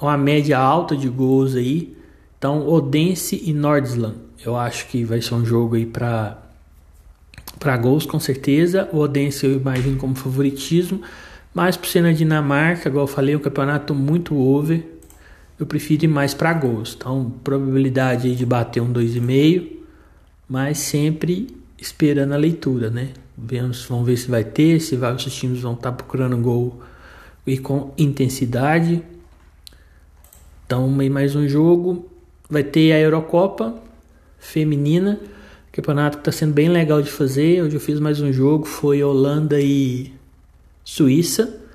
uma 0.01 0.17
média 0.17 0.59
alta 0.59 0.97
de 0.97 1.09
gols 1.09 1.55
aí. 1.55 1.97
Então, 2.39 2.67
Odense 2.69 3.43
e 3.45 3.53
Nordsland, 3.53 4.17
eu 4.45 4.57
acho 4.57 4.87
que 4.89 5.05
vai 5.05 5.21
ser 5.21 5.35
um 5.35 5.45
jogo 5.45 5.77
aí 5.77 5.87
para 5.87 6.43
para 7.59 7.77
gols 7.77 8.05
com 8.05 8.21
certeza. 8.21 8.89
O 8.93 8.99
Odense 8.99 9.47
eu 9.47 9.55
imagino 9.55 9.97
como 9.97 10.15
favoritismo, 10.15 11.01
mas 11.55 11.77
por 11.77 11.87
ser 11.87 12.03
na 12.03 12.13
Dinamarca, 12.13 12.89
igual 12.89 13.05
eu 13.05 13.09
falei, 13.09 13.35
um 13.35 13.41
campeonato 13.41 13.95
muito 13.95 14.37
over 14.37 14.96
eu 15.59 15.67
prefiro 15.67 16.05
ir 16.05 16.09
mais 16.09 16.35
para 16.35 16.53
gols. 16.53 16.95
Então, 16.97 17.33
probabilidade 17.43 18.35
de 18.35 18.47
bater 18.47 18.83
um 18.83 18.93
2,5, 18.93 19.73
mas 20.49 20.79
sempre 20.79 21.49
esperando 21.79 22.33
a 22.33 22.37
leitura, 22.37 22.91
né? 22.91 23.11
Vamos, 23.37 23.85
vamos 23.85 24.07
ver 24.07 24.17
se 24.17 24.31
vai 24.31 24.45
ter, 24.45 24.81
se 24.81 24.97
vários 24.97 25.25
times 25.35 25.61
vão 25.61 25.75
estar 25.75 25.91
tá 25.91 25.97
procurando 25.97 26.37
gol 26.39 26.81
e 27.47 27.59
com 27.59 27.93
intensidade. 27.97 29.03
Então, 30.67 30.89
mais 30.89 31.35
um 31.37 31.47
jogo. 31.49 32.11
Vai 32.49 32.63
ter 32.63 32.93
a 32.93 32.99
Eurocopa 32.99 33.75
feminina, 34.39 35.19
campeonato 35.73 36.19
que 36.19 36.21
está 36.23 36.33
sendo 36.33 36.55
bem 36.55 36.69
legal 36.69 37.03
de 37.03 37.11
fazer. 37.11 37.63
Hoje 37.63 37.77
eu 37.77 37.81
fiz 37.81 37.99
mais 37.99 38.21
um 38.21 38.33
jogo, 38.33 38.65
foi 38.65 39.03
Holanda 39.03 39.61
e 39.61 40.13
Suíça. 40.85 41.66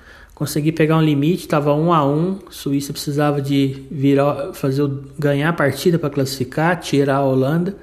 Consegui 0.41 0.71
pegar 0.71 0.97
um 0.97 1.03
limite, 1.03 1.41
estava 1.43 1.71
um 1.75 1.93
a 1.93 2.03
um. 2.03 2.39
Suíça 2.49 2.91
precisava 2.91 3.39
de 3.39 3.85
virar, 3.91 4.53
fazer 4.53 4.89
ganhar 5.19 5.49
a 5.49 5.53
partida 5.53 5.99
para 5.99 6.09
classificar, 6.09 6.79
tirar 6.79 7.17
a 7.17 7.23
Holanda. 7.23 7.77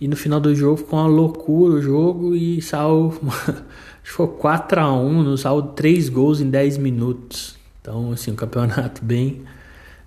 E 0.00 0.08
no 0.08 0.16
final 0.16 0.40
do 0.40 0.52
jogo 0.52 0.78
ficou 0.78 0.98
uma 0.98 1.06
loucura 1.06 1.74
o 1.74 1.80
jogo 1.80 2.34
e 2.34 2.60
saiu 2.60 3.14
foi 4.02 4.26
4 4.26 4.80
a 4.80 4.92
1, 4.92 5.22
no 5.22 5.38
saiu 5.38 5.62
3 5.62 6.08
gols 6.08 6.40
em 6.40 6.50
10 6.50 6.76
minutos. 6.76 7.56
Então, 7.80 8.10
assim, 8.10 8.32
um 8.32 8.34
campeonato 8.34 9.04
bem 9.04 9.42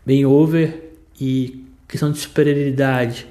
bem 0.06 0.26
over 0.26 0.92
e 1.18 1.66
questão 1.88 2.12
de 2.12 2.20
superioridade. 2.20 3.26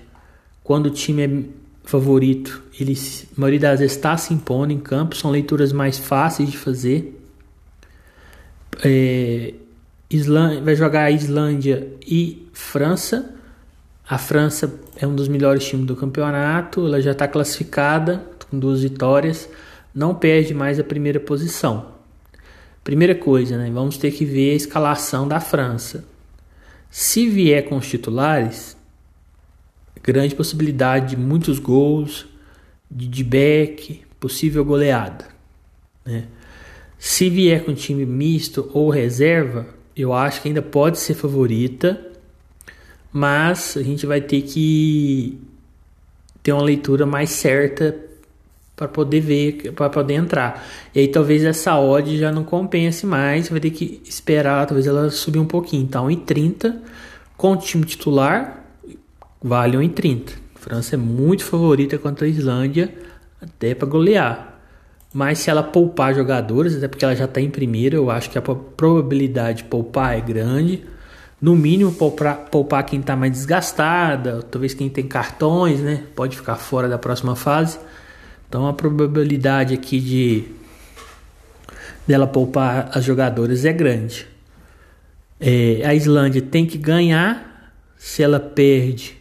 Quando 0.65 0.87
o 0.87 0.91
time 0.91 1.23
é 1.23 1.45
favorito, 1.85 2.63
ele 2.81 2.95
a 2.95 3.39
maioria 3.39 3.61
das 3.61 3.81
vezes 3.81 3.95
está 3.95 4.17
se 4.17 4.33
impondo 4.33 4.73
em 4.73 4.81
campo, 4.81 5.15
são 5.15 5.31
leituras 5.31 5.71
mais 5.71 5.99
fáceis 5.99 6.51
de 6.51 6.57
fazer. 6.57 7.19
É, 8.85 9.55
Islândia, 10.09 10.61
vai 10.61 10.77
jogar 10.77 11.05
a 11.05 11.11
Islândia 11.11 11.89
e 12.07 12.47
França. 12.53 13.35
A 14.09 14.19
França 14.19 14.81
é 14.97 15.07
um 15.07 15.15
dos 15.15 15.29
melhores 15.29 15.65
times 15.65 15.87
do 15.87 15.97
campeonato, 15.97 16.87
ela 16.87 17.01
já 17.01 17.13
está 17.13 17.27
classificada 17.27 18.25
com 18.51 18.59
duas 18.59 18.83
vitórias, 18.83 19.49
não 19.95 20.15
perde 20.15 20.53
mais 20.53 20.79
a 20.79 20.85
primeira 20.85 21.19
posição. 21.19 21.93
Primeira 22.85 23.15
coisa, 23.15 23.57
né? 23.57 23.71
Vamos 23.73 23.97
ter 23.97 24.11
que 24.11 24.25
ver 24.25 24.53
a 24.53 24.57
escalação 24.57 25.27
da 25.27 25.41
França. 25.41 26.05
Se 26.91 27.27
vier 27.29 27.67
com 27.69 27.77
os 27.77 27.89
titulares, 27.89 28.77
grande 30.03 30.35
possibilidade 30.35 31.11
de 31.11 31.17
muitos 31.17 31.59
gols, 31.59 32.27
de, 32.91 33.25
back, 33.25 34.03
possível 34.21 34.65
goleada. 34.65 35.27
Né? 36.05 36.25
Se 37.05 37.29
vier 37.29 37.65
com 37.65 37.75
time 37.75 38.07
misto 38.07 38.71
ou 38.73 38.89
reserva, 38.89 39.67
eu 39.95 40.13
acho 40.13 40.41
que 40.41 40.47
ainda 40.47 40.63
pode 40.63 41.01
ser 41.01 41.15
favorita, 41.15 42.01
mas 43.13 43.77
a 43.77 43.83
gente 43.83 44.07
vai 44.07 44.21
ter 44.21 44.43
que 44.43 45.37
ter 46.45 46.53
uma 46.53 46.63
leitura 46.63 47.05
mais 47.05 47.31
certa 47.31 47.99
para 48.77 48.87
poder 48.87 49.19
ver, 49.19 49.73
para 49.73 49.91
poder 49.91 50.15
entrar. 50.15 50.65
E 50.95 51.01
aí 51.01 51.09
talvez 51.09 51.43
essa 51.43 51.77
odd 51.77 52.17
já 52.17 52.31
não 52.31 52.45
compense 52.45 53.05
mais, 53.05 53.49
vai 53.49 53.59
ter 53.59 53.71
que 53.71 54.01
esperar, 54.05 54.65
talvez 54.65 54.87
ela 54.87 55.11
subir 55.11 55.41
um 55.41 55.45
pouquinho. 55.45 55.83
Então, 55.83 56.09
em 56.09 56.17
30, 56.17 56.81
com 57.37 57.55
o 57.55 57.57
time 57.57 57.85
titular, 57.85 58.65
vale 59.43 59.77
1 59.77 59.83
em 59.83 59.89
30. 59.89 60.35
A 60.55 60.59
França 60.61 60.95
é 60.95 60.99
muito 60.99 61.43
favorita 61.43 61.99
contra 61.99 62.27
a 62.27 62.31
Islândia, 62.31 62.95
até 63.41 63.75
para 63.75 63.89
golear. 63.89 64.52
Mas 65.13 65.41
se 65.41 65.51
ela 65.51 65.63
poupar 65.63 66.15
jogadores, 66.15 66.75
até 66.75 66.89
porque 66.89 67.05
ela 67.05 67.15
já 67.15 67.27
está 67.27 67.41
em 67.41 67.51
primeiro, 67.51 67.97
eu 67.97 68.11
acho 68.11 68.31
que 68.31 68.39
a 68.39 68.43
probabilidade 68.43 69.59
de 69.59 69.65
poupar 69.65 70.17
é 70.17 70.21
grande. 70.21 70.85
No 71.41 71.55
mínimo, 71.55 71.93
poupar, 71.93 72.37
poupar 72.51 72.85
quem 72.87 73.01
está 73.01 73.15
mais 73.15 73.33
desgastada, 73.33 74.43
talvez 74.43 74.73
quem 74.73 74.89
tem 74.89 75.07
cartões, 75.07 75.81
né? 75.81 76.05
Pode 76.15 76.37
ficar 76.37 76.57
fora 76.57 76.89
da 76.89 76.99
próxima 76.99 77.37
fase. 77.37 77.79
Então 78.49 78.67
a 78.67 78.73
probabilidade 78.73 79.75
aqui 79.75 80.01
de 80.01 80.45
dela 82.07 82.27
poupar 82.27 82.91
as 82.95 83.05
jogadoras 83.05 83.65
é 83.65 83.73
grande. 83.73 84.27
É, 85.39 85.83
a 85.85 85.95
Islândia 85.95 86.41
tem 86.41 86.65
que 86.65 86.79
ganhar. 86.79 87.75
Se 87.99 88.23
ela 88.23 88.41
perde, 88.41 89.19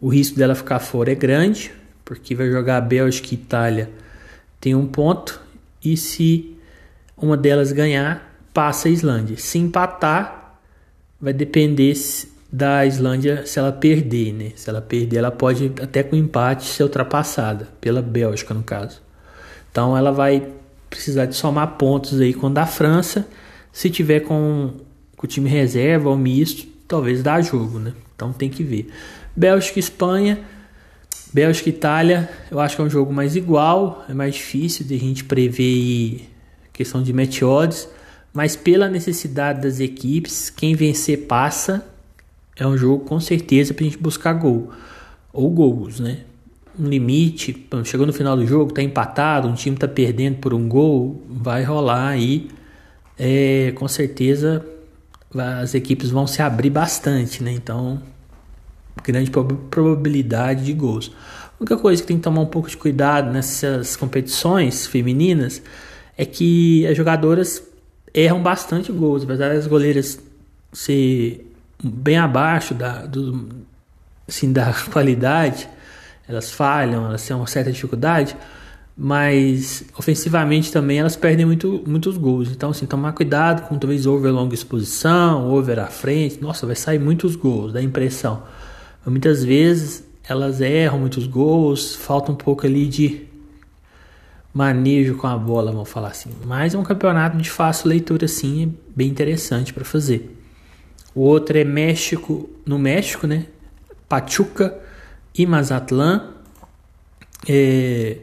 o 0.00 0.08
risco 0.08 0.36
dela 0.36 0.54
ficar 0.54 0.78
fora 0.78 1.12
é 1.12 1.14
grande, 1.14 1.72
porque 2.04 2.34
vai 2.34 2.50
jogar 2.50 2.80
Bélgica 2.80 3.28
e 3.32 3.34
Itália 3.34 4.03
tem 4.64 4.74
um 4.74 4.86
ponto 4.86 5.42
e 5.84 5.94
se 5.94 6.56
uma 7.18 7.36
delas 7.36 7.70
ganhar, 7.70 8.34
passa 8.54 8.88
a 8.88 8.90
Islândia. 8.90 9.36
Se 9.36 9.58
empatar, 9.58 10.58
vai 11.20 11.34
depender 11.34 11.92
da 12.50 12.86
Islândia 12.86 13.44
se 13.44 13.58
ela 13.58 13.70
perder, 13.70 14.32
né? 14.32 14.52
Se 14.56 14.70
ela 14.70 14.80
perder, 14.80 15.18
ela 15.18 15.30
pode 15.30 15.70
até 15.82 16.02
com 16.02 16.16
empate 16.16 16.64
ser 16.64 16.82
ultrapassada 16.82 17.68
pela 17.78 18.00
Bélgica 18.00 18.54
no 18.54 18.62
caso. 18.62 19.02
Então 19.70 19.94
ela 19.94 20.10
vai 20.10 20.48
precisar 20.88 21.26
de 21.26 21.34
somar 21.34 21.72
pontos 21.76 22.18
aí 22.18 22.32
com 22.32 22.50
a 22.56 22.66
França. 22.66 23.28
Se 23.70 23.90
tiver 23.90 24.20
com, 24.20 24.72
com 25.14 25.26
o 25.26 25.28
time 25.28 25.50
reserva 25.50 26.08
ou 26.08 26.16
misto, 26.16 26.66
talvez 26.88 27.22
dá 27.22 27.38
jogo, 27.42 27.78
né? 27.78 27.92
Então 28.16 28.32
tem 28.32 28.48
que 28.48 28.64
ver. 28.64 28.90
Bélgica 29.36 29.78
e 29.78 29.80
Espanha 29.80 30.38
Bélgica 31.34 31.68
e 31.68 31.72
Itália, 31.72 32.30
eu 32.48 32.60
acho 32.60 32.76
que 32.76 32.82
é 32.82 32.84
um 32.84 32.88
jogo 32.88 33.12
mais 33.12 33.34
igual, 33.34 34.04
é 34.08 34.14
mais 34.14 34.36
difícil 34.36 34.86
de 34.86 34.94
a 34.94 34.98
gente 34.98 35.24
prever 35.24 36.30
questão 36.72 37.02
de 37.02 37.12
match 37.12 37.42
odds, 37.42 37.88
mas 38.32 38.54
pela 38.54 38.88
necessidade 38.88 39.60
das 39.60 39.80
equipes, 39.80 40.48
quem 40.48 40.76
vencer 40.76 41.26
passa. 41.26 41.84
é 42.56 42.64
um 42.64 42.76
jogo 42.76 43.04
com 43.04 43.18
certeza 43.18 43.74
pra 43.74 43.82
gente 43.82 43.98
buscar 43.98 44.32
gol. 44.34 44.70
Ou 45.32 45.50
gols, 45.50 45.98
né? 45.98 46.18
Um 46.78 46.86
limite, 46.86 47.66
chegou 47.84 48.06
no 48.06 48.12
final 48.12 48.36
do 48.36 48.46
jogo, 48.46 48.72
tá 48.72 48.80
empatado, 48.80 49.48
um 49.48 49.54
time 49.54 49.76
tá 49.76 49.88
perdendo 49.88 50.36
por 50.36 50.54
um 50.54 50.68
gol, 50.68 51.20
vai 51.28 51.64
rolar 51.64 52.10
aí. 52.10 52.48
É, 53.18 53.72
com 53.74 53.88
certeza 53.88 54.64
as 55.36 55.74
equipes 55.74 56.10
vão 56.10 56.28
se 56.28 56.40
abrir 56.40 56.70
bastante, 56.70 57.42
né? 57.42 57.50
Então, 57.50 58.00
grande 59.02 59.30
probabilidade 59.30 60.64
de 60.64 60.72
gols. 60.72 61.10
A 61.54 61.62
única 61.62 61.76
coisa 61.76 62.02
que 62.02 62.08
tem 62.08 62.16
que 62.16 62.22
tomar 62.22 62.40
um 62.40 62.46
pouco 62.46 62.68
de 62.68 62.76
cuidado 62.76 63.32
nessas 63.32 63.96
competições 63.96 64.86
femininas 64.86 65.62
é 66.16 66.24
que 66.24 66.86
as 66.86 66.96
jogadoras 66.96 67.62
erram 68.12 68.42
bastante 68.42 68.92
gols, 68.92 69.24
apesar 69.24 69.54
das 69.54 69.66
goleiras 69.66 70.20
ser 70.72 71.52
bem 71.82 72.16
abaixo 72.16 72.74
da, 72.74 73.06
do, 73.06 73.48
assim, 74.28 74.52
da 74.52 74.72
qualidade, 74.92 75.68
elas 76.28 76.50
falham, 76.50 77.06
elas 77.06 77.26
têm 77.26 77.36
uma 77.36 77.46
certa 77.46 77.70
dificuldade, 77.70 78.36
mas 78.96 79.84
ofensivamente 79.98 80.72
também 80.72 80.98
elas 80.98 81.16
perdem 81.16 81.44
muito, 81.44 81.82
muitos 81.86 82.16
gols. 82.16 82.50
Então, 82.50 82.70
assim, 82.70 82.86
tomar 82.86 83.12
cuidado 83.12 83.68
com 83.68 83.76
talvez 83.76 84.06
over 84.06 84.32
longa 84.32 84.54
exposição, 84.54 85.50
over 85.50 85.80
à 85.80 85.86
frente. 85.86 86.40
Nossa, 86.40 86.64
vai 86.64 86.76
sair 86.76 86.98
muitos 86.98 87.34
gols, 87.36 87.72
dá 87.72 87.82
impressão. 87.82 88.42
Muitas 89.06 89.44
vezes 89.44 90.04
elas 90.26 90.60
erram 90.60 90.98
muitos 90.98 91.26
gols, 91.26 91.94
falta 91.94 92.32
um 92.32 92.34
pouco 92.34 92.66
ali 92.66 92.86
de 92.86 93.26
manejo 94.52 95.16
com 95.16 95.26
a 95.26 95.36
bola, 95.36 95.72
vamos 95.72 95.90
falar 95.90 96.08
assim. 96.08 96.30
Mas 96.44 96.74
é 96.74 96.78
um 96.78 96.82
campeonato 96.84 97.36
de 97.36 97.50
fácil 97.50 97.88
leitura, 97.88 98.24
assim, 98.24 98.64
é 98.64 98.68
bem 98.94 99.08
interessante 99.08 99.74
para 99.74 99.84
fazer. 99.84 100.34
O 101.14 101.20
outro 101.20 101.58
é 101.58 101.64
México, 101.64 102.48
no 102.64 102.78
México, 102.78 103.26
né? 103.26 103.46
Pachuca 104.08 104.78
e 105.36 105.46
Mazatlan. 105.46 106.30
É, 107.46 108.18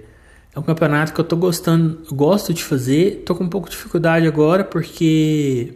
é 0.54 0.60
um 0.60 0.64
campeonato 0.64 1.14
que 1.14 1.20
eu 1.20 1.26
tô 1.26 1.38
gostando, 1.38 2.04
gosto 2.12 2.54
de 2.54 2.64
fazer. 2.64 3.24
Tô 3.26 3.36
com 3.36 3.44
um 3.44 3.50
pouco 3.50 3.70
de 3.70 3.76
dificuldade 3.76 4.26
agora 4.26 4.64
porque 4.64 5.74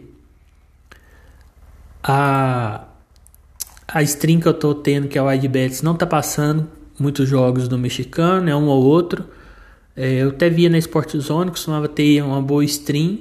a 2.02 2.85
a 3.96 4.02
stream 4.02 4.38
que 4.40 4.46
eu 4.46 4.52
tô 4.52 4.74
tendo, 4.74 5.08
que 5.08 5.16
é 5.16 5.22
o 5.22 5.32
IDBets, 5.32 5.80
não 5.80 5.94
tá 5.94 6.06
passando 6.06 6.68
muitos 6.98 7.26
jogos 7.26 7.66
do 7.66 7.78
mexicano, 7.78 8.50
é 8.50 8.54
um 8.54 8.66
ou 8.66 8.84
outro. 8.84 9.24
É, 9.96 10.22
eu 10.22 10.28
até 10.28 10.50
via 10.50 10.68
na 10.68 10.76
Sport 10.76 11.16
Zone, 11.16 11.50
costumava 11.50 11.88
ter 11.88 12.22
uma 12.22 12.42
boa 12.42 12.62
stream, 12.62 13.20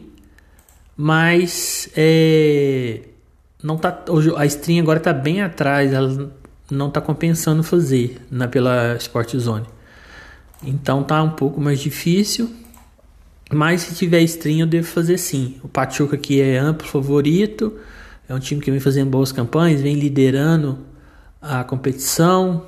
mas 0.97 1.89
é, 1.95 3.03
não 3.63 3.77
tá, 3.77 4.03
a 4.35 4.45
stream 4.47 4.81
agora 4.81 4.99
tá 4.99 5.13
bem 5.13 5.41
atrás, 5.41 5.93
ela 5.93 6.29
não 6.69 6.89
tá 6.89 6.99
compensando 6.99 7.63
fazer 7.63 8.17
na, 8.29 8.45
pela 8.45 8.97
Sport 8.97 9.33
Zone. 9.37 9.65
Então 10.61 11.03
tá 11.03 11.23
um 11.23 11.29
pouco 11.29 11.61
mais 11.61 11.79
difícil, 11.79 12.53
mas 13.49 13.79
se 13.79 13.95
tiver 13.95 14.19
stream 14.23 14.59
eu 14.59 14.67
devo 14.67 14.87
fazer 14.87 15.17
sim. 15.17 15.55
O 15.63 15.69
Pachuca 15.69 16.17
aqui 16.17 16.41
é 16.41 16.57
amplo 16.57 16.85
favorito, 16.85 17.79
é 18.27 18.33
um 18.33 18.39
time 18.39 18.61
que 18.61 18.71
vem 18.71 18.79
fazendo 18.79 19.09
boas 19.09 19.31
campanhas, 19.31 19.81
vem 19.81 19.95
liderando 19.95 20.79
a 21.41 21.63
competição 21.63 22.65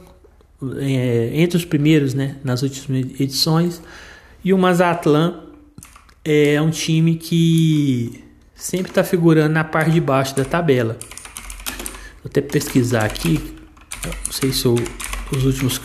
é, 0.77 1.31
entre 1.33 1.57
os 1.57 1.65
primeiros 1.65 2.13
né, 2.13 2.37
nas 2.43 2.61
últimas 2.61 3.19
edições. 3.19 3.81
E 4.43 4.53
o 4.53 4.57
Mazatlan 4.57 5.43
é 6.23 6.61
um 6.61 6.69
time 6.69 7.15
que 7.15 8.23
sempre 8.53 8.91
está 8.91 9.03
figurando 9.03 9.53
na 9.53 9.63
parte 9.63 9.91
de 9.91 10.01
baixo 10.01 10.35
da 10.35 10.45
tabela. 10.45 10.97
Vou 12.23 12.29
até 12.29 12.41
pesquisar 12.41 13.05
aqui, 13.05 13.55
não 14.05 14.31
sei 14.31 14.51
se 14.51 14.59
são 14.59 14.75
os 15.31 15.45
últimos 15.45 15.81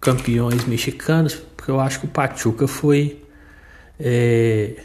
campeões 0.00 0.64
mexicanos, 0.64 1.34
porque 1.56 1.70
eu 1.70 1.80
acho 1.80 2.00
que 2.00 2.06
o 2.06 2.08
Pachuca 2.08 2.68
foi. 2.68 3.22
É, 3.98 4.76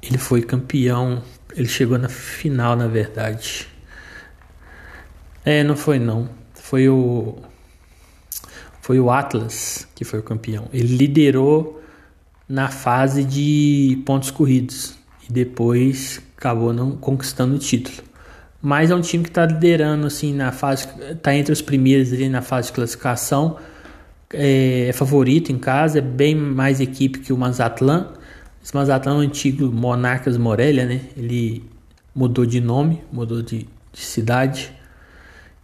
ele 0.00 0.16
foi 0.16 0.40
campeão 0.42 1.22
ele 1.58 1.68
chegou 1.68 1.98
na 1.98 2.08
final, 2.08 2.76
na 2.76 2.86
verdade. 2.86 3.66
É, 5.44 5.64
não 5.64 5.76
foi 5.76 5.98
não. 5.98 6.28
Foi 6.54 6.88
o 6.88 7.36
foi 8.80 9.00
o 9.00 9.10
Atlas 9.10 9.88
que 9.94 10.04
foi 10.04 10.20
o 10.20 10.22
campeão. 10.22 10.68
Ele 10.72 10.96
liderou 10.96 11.82
na 12.48 12.68
fase 12.68 13.24
de 13.24 14.00
pontos 14.06 14.30
corridos 14.30 14.94
e 15.28 15.32
depois 15.32 16.22
acabou 16.36 16.72
não 16.72 16.92
conquistando 16.92 17.56
o 17.56 17.58
título. 17.58 18.04
Mas 18.62 18.90
é 18.90 18.94
um 18.94 19.00
time 19.00 19.24
que 19.24 19.30
está 19.30 19.44
liderando 19.44 20.06
assim 20.06 20.32
na 20.32 20.52
fase, 20.52 20.88
está 21.10 21.34
entre 21.34 21.52
os 21.52 21.60
primeiros 21.60 22.12
ali 22.12 22.28
na 22.28 22.40
fase 22.40 22.68
de 22.68 22.74
classificação. 22.74 23.56
É, 24.32 24.88
é 24.88 24.92
favorito 24.92 25.50
em 25.50 25.58
casa, 25.58 25.98
é 25.98 26.02
bem 26.02 26.36
mais 26.36 26.80
equipe 26.80 27.18
que 27.18 27.32
o 27.32 27.36
Mazatlan. 27.36 28.12
Esse 28.62 28.74
Mazatlan 28.74 29.14
é 29.14 29.16
o 29.16 29.20
antigo 29.20 29.72
Monarcas 29.72 30.36
Morelia, 30.36 30.84
né? 30.84 31.00
Ele 31.16 31.64
mudou 32.14 32.44
de 32.44 32.60
nome, 32.60 33.02
mudou 33.12 33.42
de, 33.42 33.66
de 33.92 34.00
cidade. 34.00 34.72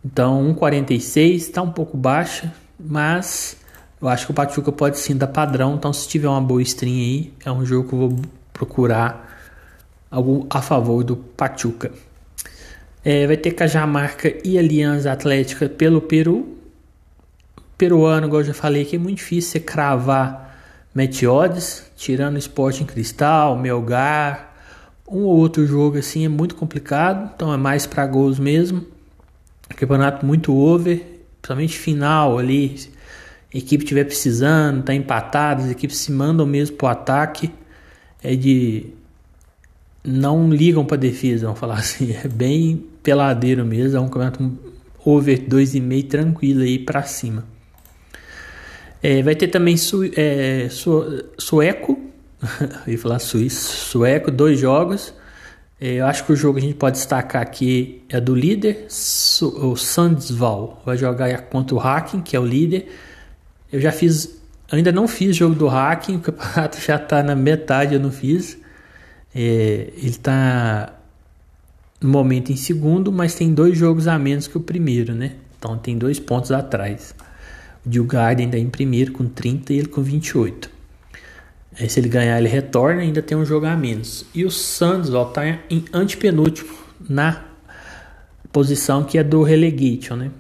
Então, 0.04 0.54
1,46 0.54 1.35
está 1.35 1.62
um 1.62 1.70
pouco 1.70 1.96
baixa, 1.96 2.52
mas 2.78 3.57
eu 4.00 4.09
acho 4.09 4.26
que 4.26 4.33
o 4.33 4.35
Pachuca 4.35 4.70
pode 4.70 4.98
sim 4.98 5.16
dar 5.16 5.28
padrão. 5.28 5.74
Então, 5.74 5.92
se 5.92 6.07
tiver 6.07 6.28
uma 6.28 6.40
boa 6.40 6.62
stream 6.62 6.94
aí, 6.94 7.33
é 7.44 7.50
um 7.50 7.64
jogo 7.64 7.88
que 7.88 7.94
eu 7.94 7.98
vou 7.98 8.22
procurar 8.52 9.38
algo 10.11 10.46
a 10.48 10.62
favor 10.62 11.02
do 11.02 11.16
Pachuca. 11.16 11.90
É, 13.04 13.26
vai 13.26 13.37
ter 13.37 13.52
Cajamarca 13.52 14.33
e 14.46 14.59
Aliança 14.59 15.11
Atlética 15.11 15.68
pelo 15.68 16.00
Peru. 16.00 16.57
Peruano, 17.76 18.26
igual 18.26 18.42
eu 18.42 18.46
já 18.46 18.54
falei, 18.54 18.85
que 18.85 18.96
é 18.96 18.98
muito 18.98 19.18
difícil 19.18 19.52
você 19.52 19.61
cravar 19.61 20.53
match 20.94 21.24
odds, 21.24 21.85
tirando 21.96 22.38
esporte 22.38 22.83
em 22.83 22.87
cristal, 22.87 23.59
Melgar, 23.59 24.54
um 25.09 25.22
ou 25.24 25.37
outro 25.37 25.66
jogo 25.66 25.98
assim 25.98 26.24
é 26.24 26.28
muito 26.28 26.54
complicado, 26.54 27.30
então 27.35 27.52
é 27.52 27.57
mais 27.57 27.87
para 27.87 28.07
gols 28.07 28.38
mesmo. 28.38 28.87
Campeonato 29.76 30.24
muito 30.24 30.54
over, 30.54 31.04
principalmente 31.40 31.76
final 31.76 32.38
ali, 32.38 32.76
equipe 33.52 33.83
estiver 33.83 34.04
precisando, 34.04 34.83
tá 34.83 34.94
empatado, 34.94 35.62
as 35.62 35.70
equipes 35.70 35.98
se 35.98 36.12
mandam 36.12 36.46
mesmo 36.46 36.76
pro 36.76 36.87
ataque, 36.87 37.50
é 38.22 38.37
de 38.37 38.87
não 40.02 40.50
ligam 40.50 40.85
para 40.85 40.96
defesa, 40.96 41.46
vamos 41.46 41.59
falar 41.59 41.78
assim, 41.80 42.12
é 42.12 42.28
bem 42.28 42.85
peladeiro 43.02 43.64
mesmo, 43.64 43.96
é 43.98 44.00
um 44.00 44.09
campeonato 44.09 44.59
over 45.04 45.40
2,5 45.40 46.09
tranquilo 46.09 46.62
aí 46.62 46.78
para 46.78 47.02
cima. 47.02 47.53
É, 49.04 49.22
vai 49.22 49.34
ter 49.34 49.48
também 49.48 49.76
su, 49.76 50.02
é, 50.16 50.66
su, 50.70 51.26
sueco, 51.36 52.00
ia 52.88 52.96
falar 52.96 53.18
suíço, 53.18 53.90
sueco, 53.90 54.30
dois 54.30 54.58
jogos. 54.58 55.12
É, 55.78 55.96
eu 55.96 56.06
acho 56.06 56.24
que 56.24 56.32
o 56.32 56.36
jogo 56.36 56.58
que 56.58 56.64
a 56.64 56.68
gente 56.68 56.78
pode 56.78 56.96
destacar 56.96 57.42
aqui 57.42 58.02
é 58.08 58.18
do 58.18 58.34
líder, 58.34 58.86
su, 58.88 59.46
o 59.62 59.76
Sandsval. 59.76 60.80
Vai 60.86 60.96
jogar 60.96 61.38
contra 61.50 61.76
o 61.76 61.78
Hacking, 61.78 62.22
que 62.22 62.34
é 62.34 62.40
o 62.40 62.46
líder. 62.46 62.90
Eu 63.70 63.78
já 63.78 63.92
fiz, 63.92 64.40
ainda 64.72 64.90
não 64.90 65.06
fiz 65.06 65.36
jogo 65.36 65.54
do 65.54 65.68
Hacking, 65.68 66.16
o 66.16 66.20
campeonato 66.20 66.80
já 66.80 66.96
está 66.96 67.22
na 67.22 67.34
metade, 67.34 67.92
eu 67.92 68.00
não 68.00 68.10
fiz. 68.10 68.56
É, 69.34 69.92
ele 69.98 70.08
está 70.08 70.94
no 72.00 72.08
momento 72.08 72.50
em 72.50 72.56
segundo, 72.56 73.12
mas 73.12 73.34
tem 73.34 73.52
dois 73.52 73.76
jogos 73.76 74.08
a 74.08 74.18
menos 74.18 74.46
que 74.46 74.56
o 74.56 74.62
primeiro, 74.62 75.14
né? 75.14 75.32
Então 75.58 75.76
tem 75.76 75.98
dois 75.98 76.18
pontos 76.18 76.50
atrás. 76.50 77.14
O 77.86 77.92
Jill 77.92 78.04
Garden 78.04 78.46
ainda 78.46 78.58
em 78.58 78.68
primeiro 78.68 79.12
com 79.12 79.26
30 79.26 79.72
e 79.72 79.78
ele 79.78 79.88
com 79.88 80.02
28. 80.02 80.70
Aí, 81.78 81.88
se 81.88 81.98
ele 81.98 82.08
ganhar, 82.08 82.38
ele 82.38 82.48
retorna 82.48 83.00
ainda 83.00 83.20
tem 83.20 83.36
um 83.36 83.44
jogo 83.44 83.66
a 83.66 83.76
menos. 83.76 84.24
E 84.34 84.44
o 84.44 84.50
Santos 84.50 85.08
está 85.08 85.46
em 85.68 85.84
antepenúltimo 85.92 86.72
na 87.08 87.44
posição 88.52 89.02
que 89.02 89.18
é 89.18 89.24
do 89.24 89.42
relegation, 89.42 90.14
né? 90.14 90.30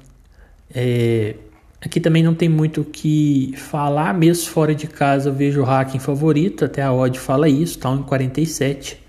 É, 0.72 1.34
aqui 1.80 2.00
também 2.00 2.22
não 2.22 2.34
tem 2.34 2.48
muito 2.48 2.82
o 2.82 2.84
que 2.84 3.52
falar, 3.56 4.14
mesmo 4.14 4.50
fora 4.50 4.74
de 4.74 4.86
casa 4.86 5.28
eu 5.28 5.34
vejo 5.34 5.60
o 5.60 5.64
Hacking 5.64 5.98
favorito, 5.98 6.64
até 6.64 6.82
a 6.82 6.92
odd 6.92 7.18
fala 7.18 7.48
isso, 7.48 7.78
tá 7.78 7.90
em 7.90 8.02
47. 8.02 9.02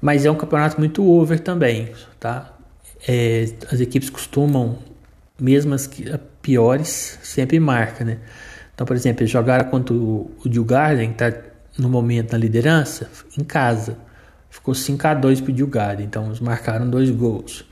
Mas 0.00 0.24
é 0.24 0.30
um 0.30 0.34
campeonato 0.34 0.78
muito 0.78 1.06
over 1.06 1.38
também, 1.40 1.90
tá? 2.18 2.56
É, 3.06 3.44
as 3.70 3.80
equipes 3.80 4.08
costumam, 4.08 4.78
mesmo 5.40 5.74
as 5.74 5.88
piores, 6.42 7.18
sempre 7.22 7.58
marca, 7.58 8.04
né? 8.04 8.18
Então, 8.74 8.86
por 8.86 8.96
exemplo, 8.96 9.22
eles 9.22 9.30
jogaram 9.30 9.68
contra 9.68 9.94
o, 9.94 10.30
o 10.44 10.48
Djurgården, 10.48 11.12
que 11.12 11.22
está 11.24 11.38
no 11.78 11.88
momento 11.88 12.32
na 12.32 12.38
liderança, 12.38 13.10
em 13.38 13.44
casa. 13.44 13.98
Ficou 14.48 14.74
5 14.74 15.06
a 15.06 15.14
2 15.14 15.40
para 15.40 15.50
o 15.50 15.54
Djurgården, 15.54 16.06
então 16.06 16.26
eles 16.26 16.40
marcaram 16.40 16.88
dois 16.88 17.10
gols. 17.10 17.64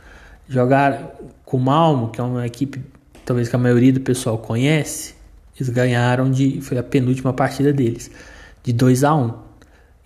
Jogaram 0.48 1.10
com 1.44 1.56
o 1.56 1.60
Malmo, 1.60 2.10
que 2.10 2.20
é 2.20 2.24
uma 2.24 2.46
equipe 2.46 2.82
talvez 3.28 3.48
que 3.48 3.56
a 3.56 3.58
maioria 3.58 3.92
do 3.92 4.00
pessoal 4.00 4.38
conhece, 4.38 5.14
eles 5.54 5.68
ganharam 5.68 6.30
de 6.30 6.62
foi 6.62 6.78
a 6.78 6.82
penúltima 6.82 7.32
partida 7.34 7.72
deles, 7.74 8.10
de 8.62 8.72
2 8.72 9.04
a 9.04 9.14
1. 9.14 9.34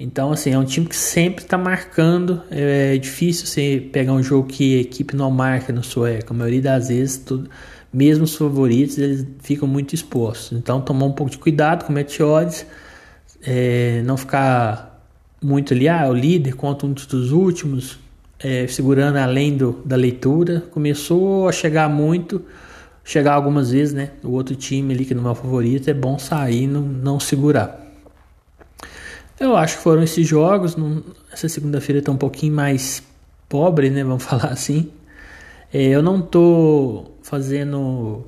Então, 0.05 0.33
assim, 0.33 0.51
é 0.51 0.59
um 0.59 0.65
time 0.65 0.85
que 0.85 0.97
sempre 0.97 1.45
está 1.45 1.57
marcando. 1.57 2.43
É 2.51 2.99
difícil 2.99 3.47
você 3.47 3.89
pegar 3.93 4.13
um 4.13 4.21
jogo 4.21 4.49
que 4.49 4.79
a 4.79 4.81
equipe 4.81 5.15
não 5.15 5.31
marca 5.31 5.73
no 5.73 5.85
sueco. 5.85 6.33
A 6.33 6.37
maioria 6.37 6.61
das 6.61 6.89
vezes, 6.89 7.19
tudo, 7.19 7.49
mesmo 7.93 8.25
os 8.25 8.35
favoritos, 8.35 8.99
eles 8.99 9.25
ficam 9.39 9.69
muito 9.69 9.95
expostos. 9.95 10.59
Então, 10.59 10.81
tomar 10.81 11.07
um 11.07 11.13
pouco 11.13 11.31
de 11.31 11.39
cuidado 11.39 11.85
com 11.85 11.93
o 11.93 11.95
Meteores. 11.95 12.67
É, 13.45 14.03
não 14.05 14.17
ficar 14.17 15.07
muito 15.41 15.73
ali, 15.73 15.89
ah, 15.89 16.09
o 16.09 16.15
líder 16.15 16.57
contra 16.57 16.85
um 16.85 16.93
dos 16.93 17.31
últimos, 17.31 18.01
é, 18.41 18.67
segurando 18.67 19.19
além 19.19 19.57
do, 19.57 19.83
da 19.85 19.95
leitura. 19.95 20.65
Começou 20.73 21.49
a 21.49 21.53
chegar 21.53 21.89
muito, 21.89 22.45
chegar 23.05 23.35
algumas 23.35 23.71
vezes, 23.71 23.95
né? 23.95 24.11
O 24.25 24.31
outro 24.33 24.57
time 24.57 24.95
ali, 24.95 25.05
que 25.05 25.15
não 25.15 25.29
é 25.29 25.31
o 25.31 25.35
favorito, 25.37 25.89
é 25.89 25.95
bom 25.95 26.19
sair 26.19 26.65
e 26.65 26.67
não, 26.67 26.83
não 26.83 27.21
segurar. 27.21 27.82
Eu 29.43 29.57
acho 29.57 29.77
que 29.77 29.83
foram 29.83 30.05
esses 30.05 30.25
jogos. 30.25 30.77
Não, 30.77 31.03
essa 31.33 31.49
segunda-feira 31.49 31.99
está 31.99 32.13
um 32.13 32.17
pouquinho 32.17 32.55
mais 32.55 33.03
pobre, 33.49 33.91
né? 33.91 34.05
Vamos 34.05 34.23
falar 34.23 34.53
assim. 34.53 34.89
É, 35.75 35.89
eu 35.89 36.01
não 36.01 36.23
tô 36.23 37.11
fazendo 37.25 38.25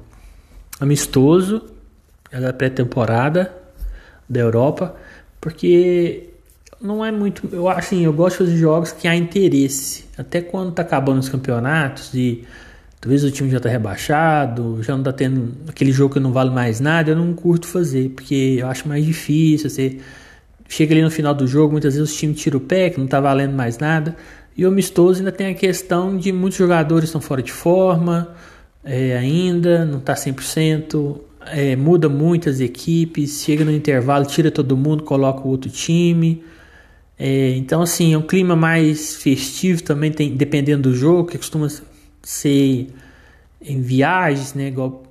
amistoso 0.80 1.66
da 2.32 2.52
pré-temporada 2.52 3.54
da 4.28 4.40
Europa, 4.40 4.96
porque 5.40 6.30
não 6.80 7.04
é 7.04 7.12
muito. 7.12 7.48
Eu 7.52 7.68
assim, 7.68 8.04
eu 8.04 8.12
gosto 8.12 8.38
de 8.38 8.46
fazer 8.46 8.56
jogos 8.56 8.90
que 8.90 9.06
há 9.06 9.14
interesse. 9.14 10.06
Até 10.18 10.40
quando 10.40 10.72
tá 10.72 10.82
acabando 10.82 11.20
os 11.20 11.28
campeonatos 11.28 12.12
e 12.12 12.42
talvez 13.00 13.22
o 13.22 13.30
time 13.30 13.48
já 13.50 13.60
tá 13.60 13.68
rebaixado, 13.68 14.82
já 14.82 14.96
não 14.96 15.04
tá 15.04 15.12
tendo 15.12 15.54
aquele 15.68 15.92
jogo 15.92 16.14
que 16.14 16.18
não 16.20 16.32
vale 16.32 16.50
mais 16.50 16.80
nada, 16.80 17.12
eu 17.12 17.16
não 17.16 17.32
curto 17.34 17.68
fazer, 17.68 18.08
porque 18.08 18.56
eu 18.58 18.66
acho 18.66 18.88
mais 18.88 19.04
difícil. 19.04 19.70
Você 19.70 20.00
chega 20.68 20.94
ali 20.94 21.02
no 21.02 21.10
final 21.10 21.34
do 21.34 21.46
jogo, 21.46 21.72
muitas 21.72 21.94
vezes 21.94 22.12
o 22.12 22.16
time 22.16 22.34
tira 22.34 22.56
o 22.56 22.60
pé, 22.60 22.90
que 22.90 22.98
não 22.98 23.06
tá 23.06 23.20
valendo 23.20 23.52
mais 23.52 23.78
nada. 23.78 24.16
E 24.56 24.64
o 24.64 24.68
amistoso 24.68 25.18
ainda 25.18 25.32
tem 25.32 25.48
a 25.48 25.54
questão 25.54 26.16
de 26.16 26.32
muitos 26.32 26.58
jogadores 26.58 27.08
estão 27.08 27.20
fora 27.20 27.42
de 27.42 27.52
forma 27.52 28.34
é, 28.84 29.16
ainda, 29.16 29.84
não 29.84 29.98
está 29.98 30.14
100%, 30.14 31.18
é, 31.46 31.74
muda 31.74 32.08
muitas 32.08 32.60
equipes, 32.60 33.42
chega 33.42 33.64
no 33.64 33.72
intervalo, 33.72 34.26
tira 34.26 34.50
todo 34.50 34.76
mundo, 34.76 35.02
coloca 35.02 35.40
o 35.46 35.50
outro 35.50 35.70
time. 35.70 36.44
É, 37.18 37.50
então, 37.56 37.82
assim, 37.82 38.12
é 38.12 38.18
um 38.18 38.22
clima 38.22 38.54
mais 38.54 39.16
festivo 39.16 39.82
também, 39.82 40.12
tem, 40.12 40.36
dependendo 40.36 40.90
do 40.90 40.94
jogo, 40.94 41.30
que 41.30 41.38
costuma 41.38 41.68
ser 42.22 42.88
em 43.62 43.80
viagens, 43.80 44.54
né? 44.54 44.68
Igual 44.68 45.04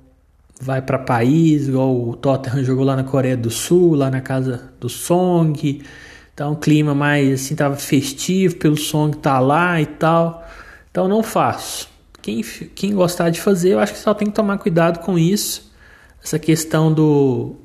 vai 0.60 0.80
para 0.80 0.98
país, 0.98 1.68
igual 1.68 2.08
o 2.08 2.16
Tottenham 2.16 2.64
jogou 2.64 2.84
lá 2.84 2.96
na 2.96 3.04
Coreia 3.04 3.36
do 3.36 3.50
Sul, 3.50 3.94
lá 3.94 4.10
na 4.10 4.20
casa 4.20 4.72
do 4.80 4.88
Song. 4.88 5.82
Então, 6.32 6.54
clima 6.54 6.94
mais 6.94 7.32
assim, 7.32 7.54
tava 7.54 7.76
festivo 7.76 8.56
pelo 8.56 8.76
Song 8.76 9.16
tá 9.16 9.38
lá 9.38 9.80
e 9.80 9.86
tal. 9.86 10.46
Então, 10.90 11.06
não 11.08 11.22
faço. 11.22 11.88
Quem, 12.22 12.42
quem 12.74 12.94
gostar 12.94 13.30
de 13.30 13.40
fazer, 13.40 13.70
eu 13.70 13.78
acho 13.78 13.92
que 13.92 13.98
só 13.98 14.14
tem 14.14 14.28
que 14.28 14.34
tomar 14.34 14.58
cuidado 14.58 15.00
com 15.00 15.18
isso. 15.18 15.72
Essa 16.22 16.38
questão 16.38 16.92
do 16.92 17.56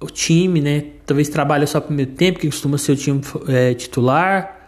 o 0.00 0.06
time, 0.06 0.60
né? 0.60 0.84
Talvez 1.06 1.28
trabalhe 1.28 1.66
só 1.66 1.80
primeiro 1.80 2.12
tempo, 2.12 2.38
que 2.38 2.46
costuma 2.46 2.78
ser 2.78 2.92
o 2.92 2.96
time 2.96 3.20
é, 3.48 3.74
titular. 3.74 4.58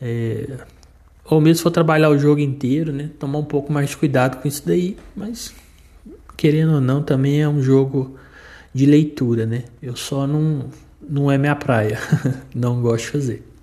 É, 0.00 0.58
ou 1.24 1.40
mesmo 1.40 1.56
se 1.56 1.62
for 1.62 1.70
trabalhar 1.70 2.10
o 2.10 2.18
jogo 2.18 2.40
inteiro, 2.40 2.92
né? 2.92 3.10
Tomar 3.18 3.38
um 3.38 3.44
pouco 3.44 3.72
mais 3.72 3.90
de 3.90 3.96
cuidado 3.96 4.40
com 4.40 4.48
isso 4.48 4.62
daí. 4.66 4.96
Mas 5.16 5.54
querendo 6.36 6.74
ou 6.74 6.80
não, 6.80 7.02
também 7.02 7.40
é 7.40 7.48
um 7.48 7.62
jogo 7.62 8.16
de 8.72 8.86
leitura, 8.86 9.46
né? 9.46 9.64
Eu 9.82 9.96
só 9.96 10.26
não, 10.26 10.66
não 11.00 11.30
é 11.30 11.38
minha 11.38 11.54
praia, 11.54 11.98
não 12.54 12.80
gosto 12.82 13.04
de 13.04 13.10
fazer. 13.10 13.54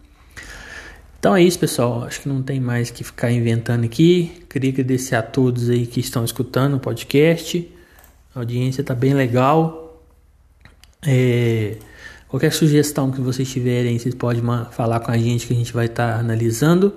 Então 1.19 1.35
é 1.35 1.43
isso, 1.43 1.59
pessoal. 1.59 2.03
Acho 2.03 2.21
que 2.21 2.27
não 2.27 2.41
tem 2.41 2.59
mais 2.59 2.89
que 2.89 3.03
ficar 3.03 3.31
inventando 3.31 3.83
aqui. 3.83 4.43
Queria 4.49 4.71
agradecer 4.71 5.15
a 5.15 5.21
todos 5.21 5.69
aí 5.69 5.85
que 5.85 5.99
estão 5.99 6.25
escutando 6.25 6.77
o 6.77 6.79
podcast. 6.79 7.69
A 8.33 8.39
audiência 8.39 8.83
tá 8.83 8.95
bem 8.95 9.13
legal. 9.13 10.01
É... 11.05 11.77
Qualquer 12.27 12.51
sugestão 12.51 13.11
que 13.11 13.21
vocês 13.21 13.51
tiverem, 13.51 13.99
vocês 13.99 14.15
podem 14.15 14.41
falar 14.71 14.99
com 15.01 15.11
a 15.11 15.17
gente 15.17 15.45
que 15.45 15.53
a 15.53 15.55
gente 15.55 15.73
vai 15.73 15.85
estar 15.85 16.13
tá 16.13 16.19
analisando. 16.19 16.95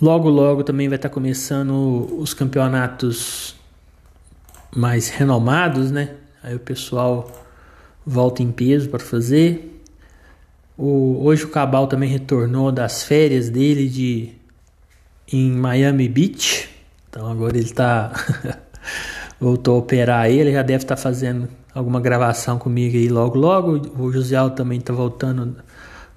Logo, 0.00 0.28
logo 0.28 0.64
também 0.64 0.88
vai 0.88 0.96
estar 0.96 1.10
tá 1.10 1.14
começando 1.14 2.08
os 2.18 2.34
campeonatos 2.34 3.53
mais 4.74 5.08
renomados, 5.08 5.90
né? 5.90 6.10
Aí 6.42 6.54
o 6.54 6.60
pessoal 6.60 7.30
volta 8.04 8.42
em 8.42 8.50
peso 8.50 8.88
para 8.88 9.00
fazer. 9.00 9.80
O, 10.76 11.24
hoje 11.24 11.44
o 11.44 11.48
Cabal 11.48 11.86
também 11.86 12.08
retornou 12.08 12.72
das 12.72 13.04
férias 13.04 13.48
dele 13.48 13.88
de 13.88 14.32
em 15.32 15.52
Miami 15.52 16.08
Beach. 16.08 16.68
Então 17.08 17.30
agora 17.30 17.56
ele 17.56 17.66
está 17.66 18.12
voltou 19.40 19.76
a 19.76 19.78
operar 19.78 20.28
ele, 20.28 20.52
já 20.52 20.62
deve 20.62 20.84
estar 20.84 20.96
tá 20.96 21.00
fazendo 21.00 21.48
alguma 21.72 22.00
gravação 22.00 22.58
comigo 22.58 22.96
aí 22.96 23.08
logo 23.08 23.38
logo. 23.38 23.80
O 23.98 24.12
José 24.12 24.36
também 24.50 24.80
está 24.80 24.92
voltando 24.92 25.56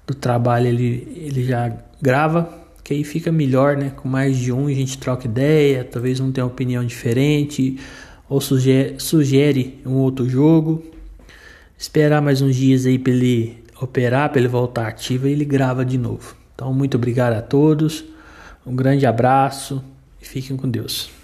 do 0.06 0.14
trabalho, 0.14 0.66
ele, 0.66 1.06
ele 1.16 1.44
já 1.44 1.72
grava, 2.02 2.48
que 2.82 2.94
aí 2.94 3.04
fica 3.04 3.30
melhor, 3.30 3.76
né? 3.76 3.92
Com 3.94 4.08
mais 4.08 4.36
de 4.36 4.52
um 4.52 4.66
a 4.66 4.72
gente 4.72 4.98
troca 4.98 5.26
ideia, 5.26 5.84
talvez 5.84 6.18
um 6.18 6.32
tenha 6.32 6.46
opinião 6.46 6.84
diferente 6.84 7.78
ou 8.28 8.40
sugere, 8.40 8.98
sugere 8.98 9.80
um 9.86 9.94
outro 9.94 10.28
jogo. 10.28 10.82
Esperar 11.76 12.20
mais 12.20 12.42
uns 12.42 12.56
dias 12.56 12.86
aí 12.86 12.98
para 12.98 13.12
ele 13.12 13.58
operar, 13.80 14.28
para 14.30 14.38
ele 14.38 14.48
voltar 14.48 14.88
ativo 14.88 15.28
e 15.28 15.32
ele 15.32 15.44
grava 15.44 15.84
de 15.84 15.96
novo. 15.96 16.36
Então, 16.54 16.72
muito 16.74 16.96
obrigado 16.96 17.34
a 17.34 17.42
todos, 17.42 18.04
um 18.66 18.74
grande 18.74 19.06
abraço 19.06 19.82
e 20.20 20.26
fiquem 20.26 20.56
com 20.56 20.68
Deus. 20.68 21.17